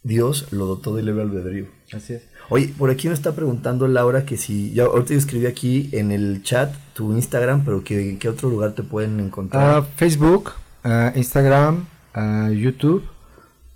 [0.02, 1.66] Dios lo dotó de libre albedrío.
[1.92, 2.22] Así es.
[2.54, 6.42] Oye, por aquí me está preguntando Laura que si, ya ahorita escribí aquí en el
[6.42, 9.80] chat tu Instagram, pero que en qué otro lugar te pueden encontrar.
[9.80, 10.52] Uh, Facebook,
[10.84, 13.08] uh, Instagram, uh, YouTube,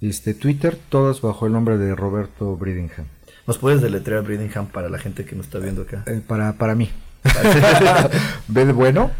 [0.02, 3.06] este, Twitter, todos bajo el nombre de Roberto Bridingham.
[3.46, 6.02] ¿Nos puedes deletrear Bridingham para la gente que nos está viendo acá?
[6.06, 6.90] Eh, para, para mí.
[8.48, 9.10] B de bueno,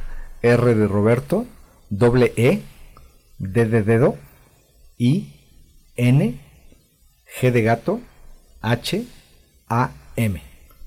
[0.42, 1.46] R de Roberto,
[1.88, 2.60] doble E,
[3.38, 4.18] D de dedo,
[4.98, 5.32] I,
[5.96, 6.38] N,
[7.40, 8.02] G de gato,
[8.60, 9.06] H,
[9.68, 10.42] a-M.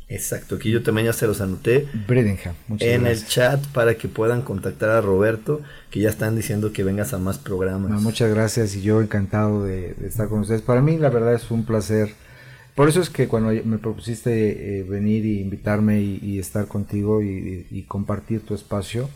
[0.07, 1.87] Exacto, aquí yo también ya se los anoté.
[2.07, 2.55] Bridingham.
[2.79, 5.61] En el chat para que puedan contactar a Roberto,
[5.91, 8.01] que ya están diciendo que vengas a más programas.
[8.01, 10.63] muchas gracias y yo encantado de, estar con ustedes.
[10.63, 12.09] Para mí la verdad es un placer.
[12.73, 17.85] Por eso es que cuando me propusiste eh, venir y invitarme y, estar contigo y
[17.87, 19.09] compartir tu espacio,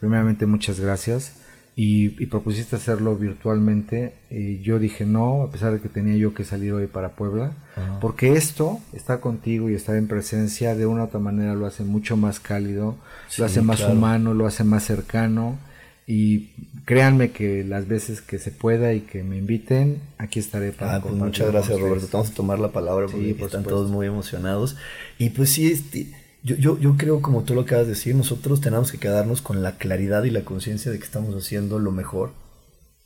[0.00, 1.34] primeramente muchas gracias
[1.80, 4.12] y, propusiste hacerlo virtualmente.
[4.30, 7.52] Y yo dije no, a pesar de que tenía yo que salir hoy para Puebla,
[8.00, 11.84] porque esto, está contigo y estar en presencia, de una u otra manera lo hace
[11.84, 12.96] mucho más cálido,
[13.38, 15.56] lo hace más humano, lo hace más cercano.
[16.04, 16.48] Y
[16.84, 21.00] créanme que las veces que se pueda y que me inviten, aquí estaré para ah,
[21.00, 24.76] pues muchas gracias Roberto, vamos a tomar la palabra porque están todos muy emocionados.
[25.16, 26.08] Y pues sí, este,
[26.42, 29.62] yo, yo, yo creo, como tú lo acabas de decir, nosotros tenemos que quedarnos con
[29.62, 32.30] la claridad y la conciencia de que estamos haciendo lo mejor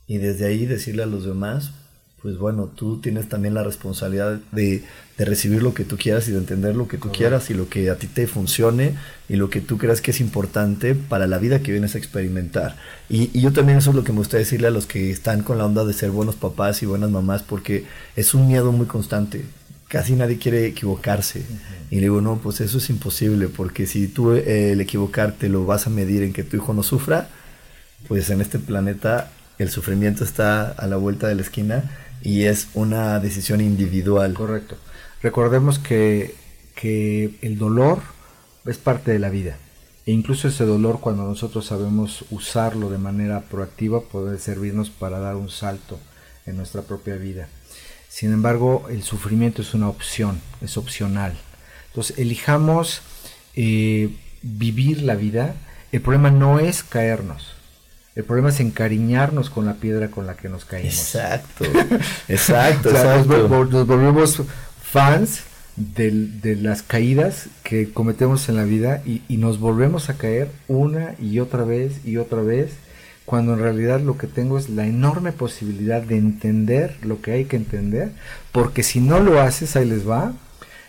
[0.07, 1.71] y desde ahí decirle a los demás,
[2.21, 4.83] pues bueno, tú tienes también la responsabilidad de,
[5.17, 7.67] de recibir lo que tú quieras y de entender lo que tú quieras y lo
[7.67, 8.95] que a ti te funcione
[9.27, 12.77] y lo que tú creas que es importante para la vida que vienes a experimentar.
[13.09, 15.43] Y, y, yo también eso es lo que me gusta decirle a los que están
[15.43, 18.85] con la onda de ser buenos papás y buenas mamás, porque es un miedo muy
[18.85, 19.43] constante.
[19.93, 21.45] Casi nadie quiere equivocarse.
[21.91, 25.67] Y le digo, no, pues eso es imposible, porque si tú eh, el equivocarte lo
[25.67, 27.29] vas a medir en que tu hijo no sufra,
[28.07, 31.91] pues en este planeta el sufrimiento está a la vuelta de la esquina
[32.23, 34.33] y es una decisión individual.
[34.33, 34.77] Correcto.
[35.21, 36.33] Recordemos que,
[36.73, 37.99] que el dolor
[38.65, 39.57] es parte de la vida.
[40.07, 45.35] E incluso ese dolor, cuando nosotros sabemos usarlo de manera proactiva, puede servirnos para dar
[45.35, 45.99] un salto
[46.47, 47.47] en nuestra propia vida.
[48.13, 51.33] Sin embargo, el sufrimiento es una opción, es opcional.
[51.87, 53.01] Entonces, elijamos
[53.55, 55.55] eh, vivir la vida.
[55.91, 57.55] El problema no es caernos.
[58.13, 60.93] El problema es encariñarnos con la piedra con la que nos caímos.
[60.93, 61.65] Exacto,
[62.27, 63.47] exacto, o sea, exacto.
[63.47, 64.43] Nos, nos, volvemos
[64.79, 65.41] fans
[65.75, 70.51] de, de, las caídas que cometemos en la vida y, y, nos volvemos a caer
[70.67, 72.73] una y otra vez y otra vez,
[73.25, 77.45] cuando en realidad lo que tengo es la enorme posibilidad de entender lo que hay
[77.45, 78.11] que entender,
[78.51, 80.33] porque si no lo haces, ahí les va,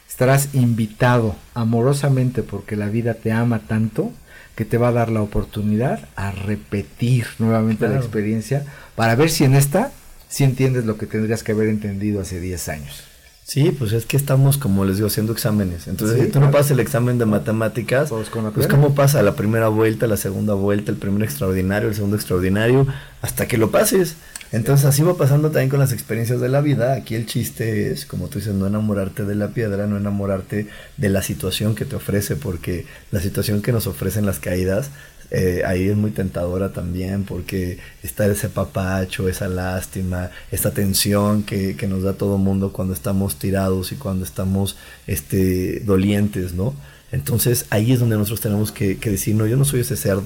[0.09, 4.12] estarás invitado amorosamente porque la vida te ama tanto
[4.55, 7.95] que te va a dar la oportunidad a repetir nuevamente claro.
[7.95, 8.64] la experiencia
[8.95, 9.93] para ver si en esta
[10.28, 13.14] si entiendes lo que tendrías que haber entendido hace 10 años.
[13.45, 15.86] Sí, pues es que estamos, como les digo, haciendo exámenes.
[15.86, 16.47] Entonces, sí, si tú claro.
[16.47, 20.55] no pasas el examen de matemáticas, pues, pues ¿cómo pasa la primera vuelta, la segunda
[20.55, 22.86] vuelta, el primer extraordinario, el segundo extraordinario,
[23.20, 24.16] hasta que lo pases?
[24.51, 26.95] Entonces así va pasando también con las experiencias de la vida.
[26.95, 31.09] Aquí el chiste es, como tú dices, no enamorarte de la piedra, no enamorarte de
[31.09, 34.90] la situación que te ofrece, porque la situación que nos ofrecen las caídas,
[35.37, 41.74] eh, ahí es muy tentadora también, porque está ese papacho, esa lástima, esa tensión que,
[41.76, 44.76] que nos da todo mundo cuando estamos tirados y cuando estamos
[45.09, 46.72] este, dolientes, ¿no?
[47.11, 50.18] Entonces ahí es donde nosotros tenemos que, que decir, no, yo no soy ese ser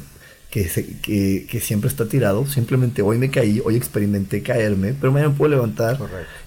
[0.50, 2.44] que, se, que, que, siempre está tirado.
[2.46, 5.98] Simplemente hoy me caí, hoy experimenté caerme, pero mañana puedo levantar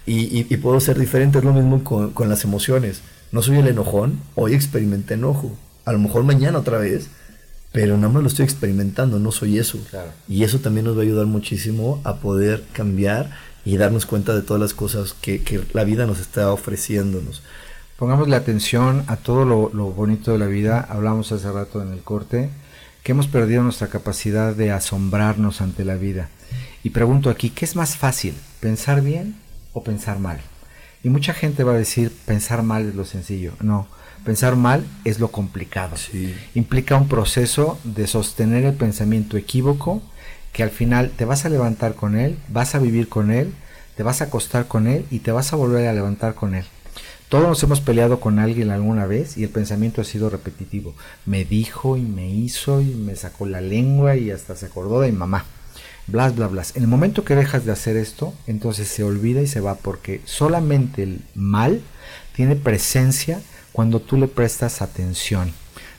[0.06, 1.40] y, y, y, puedo ser diferente.
[1.40, 3.02] Es lo mismo con, con, las emociones.
[3.32, 5.58] No soy el enojón, hoy experimenté enojo.
[5.86, 7.10] A lo mejor mañana otra vez,
[7.72, 9.80] pero nada más lo estoy experimentando, no soy eso.
[9.90, 10.12] Claro.
[10.28, 13.32] Y eso también nos va a ayudar muchísimo a poder cambiar
[13.64, 17.44] y darnos cuenta de todas las cosas que, que la vida nos está ofreciéndonos.
[17.98, 20.86] Pongamos la atención a todo lo, lo bonito de la vida.
[20.90, 22.50] Hablamos hace rato en el corte
[23.04, 26.30] que hemos perdido nuestra capacidad de asombrarnos ante la vida.
[26.84, 29.36] Y pregunto aquí, ¿qué es más fácil, pensar bien
[29.74, 30.42] o pensar mal?
[31.04, 33.54] Y mucha gente va a decir, pensar mal es lo sencillo.
[33.60, 33.88] No,
[34.24, 35.98] pensar mal es lo complicado.
[35.98, 36.36] Sí.
[36.54, 40.02] Implica un proceso de sostener el pensamiento equívoco,
[40.54, 43.54] que al final te vas a levantar con él, vas a vivir con él,
[43.96, 46.66] te vas a acostar con él y te vas a volver a levantar con él.
[47.30, 50.94] Todos nos hemos peleado con alguien alguna vez y el pensamiento ha sido repetitivo.
[51.26, 55.14] Me dijo y me hizo y me sacó la lengua y hasta se acordó de
[55.14, 55.46] mi mamá.
[56.12, 56.64] Blas, bla, bla.
[56.76, 60.22] En el momento que dejas de hacer esto, entonces se olvida y se va porque
[60.26, 61.82] solamente el mal
[62.36, 63.42] tiene presencia
[63.72, 65.54] cuando tú le prestas atención.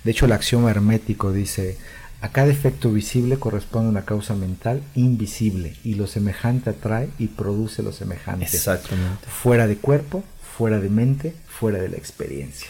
[0.04, 1.78] De hecho, el axioma hermético dice,
[2.20, 7.82] a cada efecto visible corresponde una causa mental invisible y lo semejante atrae y produce
[7.82, 8.44] lo semejante.
[8.44, 9.26] Exactamente.
[9.26, 10.22] Fuera de cuerpo,
[10.56, 12.68] fuera de mente, fuera de la experiencia.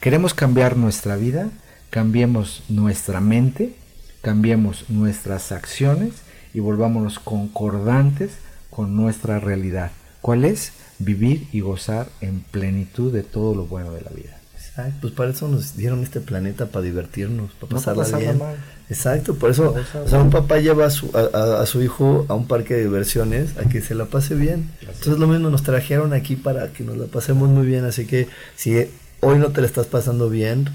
[0.00, 1.50] Queremos cambiar nuestra vida,
[1.90, 3.74] cambiemos nuestra mente,
[4.22, 6.12] cambiemos nuestras acciones
[6.54, 8.32] y volvámonos concordantes
[8.70, 9.90] con nuestra realidad.
[10.20, 10.72] ¿Cuál es?
[10.98, 14.36] Vivir y gozar en plenitud de todo lo bueno de la vida.
[14.54, 18.38] Exacto, pues para eso nos dieron este planeta, para divertirnos, para pasarla no bien.
[18.38, 18.56] Mal.
[18.88, 19.74] Exacto, por eso
[20.04, 22.82] o sea, un papá lleva a su, a, a su, hijo a un parque de
[22.84, 24.70] diversiones a que se la pase bien.
[24.80, 28.28] Entonces lo mismo nos trajeron aquí para que nos la pasemos muy bien, así que
[28.56, 28.88] si
[29.20, 30.68] hoy no te la estás pasando bien,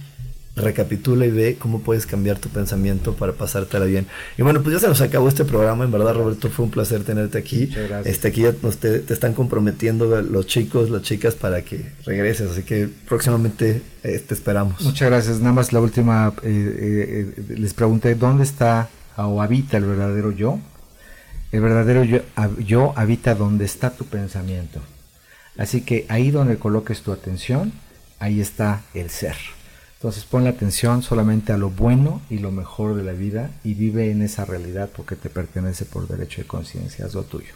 [0.55, 4.07] recapitula y ve cómo puedes cambiar tu pensamiento para pasártela bien.
[4.37, 7.03] Y bueno, pues ya se nos acabó este programa, en verdad Roberto, fue un placer
[7.03, 7.69] tenerte aquí.
[8.05, 12.51] Este aquí ya nos te, te, están comprometiendo los chicos, las chicas para que regreses,
[12.51, 14.81] así que próximamente eh, te esperamos.
[14.81, 15.39] Muchas gracias.
[15.39, 20.59] Nada más la última eh, eh, les pregunté dónde está o habita el verdadero yo.
[21.51, 22.19] El verdadero yo,
[22.65, 24.79] yo habita donde está tu pensamiento.
[25.57, 27.71] Así que ahí donde coloques tu atención,
[28.19, 29.35] ahí está el ser.
[30.05, 33.73] Entonces pon la atención solamente a lo bueno y lo mejor de la vida y
[33.73, 37.53] vive en esa realidad porque te pertenece por derecho de conciencia, es lo tuyo.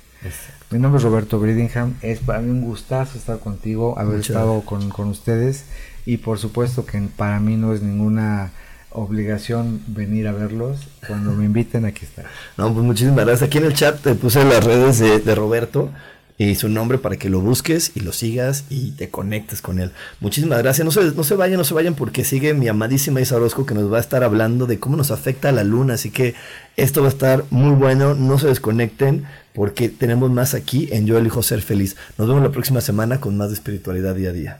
[0.72, 1.93] Mi nombre es Roberto Bridingham.
[2.02, 5.66] Es para mí un gustazo estar contigo, haber estado con, con ustedes
[6.08, 8.50] y por supuesto que para mí no es ninguna
[8.89, 10.88] obligación venir a verlos.
[11.06, 12.24] Cuando me inviten, aquí está.
[12.58, 13.43] No, pues muchísimas gracias.
[13.43, 15.91] Aquí en el chat te puse las redes de, de Roberto
[16.40, 19.92] y su nombre para que lo busques y lo sigas y te conectes con él.
[20.22, 20.86] Muchísimas gracias.
[20.86, 23.76] No se, no se vayan, no se vayan porque sigue mi amadísima Isa Orozco que
[23.76, 25.96] nos va a estar hablando de cómo nos afecta la luna.
[25.96, 26.36] Así que
[26.78, 28.16] esto va a estar muy bueno.
[28.16, 31.98] No se desconecten porque tenemos más aquí en Yo elijo ser feliz.
[32.18, 34.60] Nos vemos la próxima semana con más de espiritualidad día a día.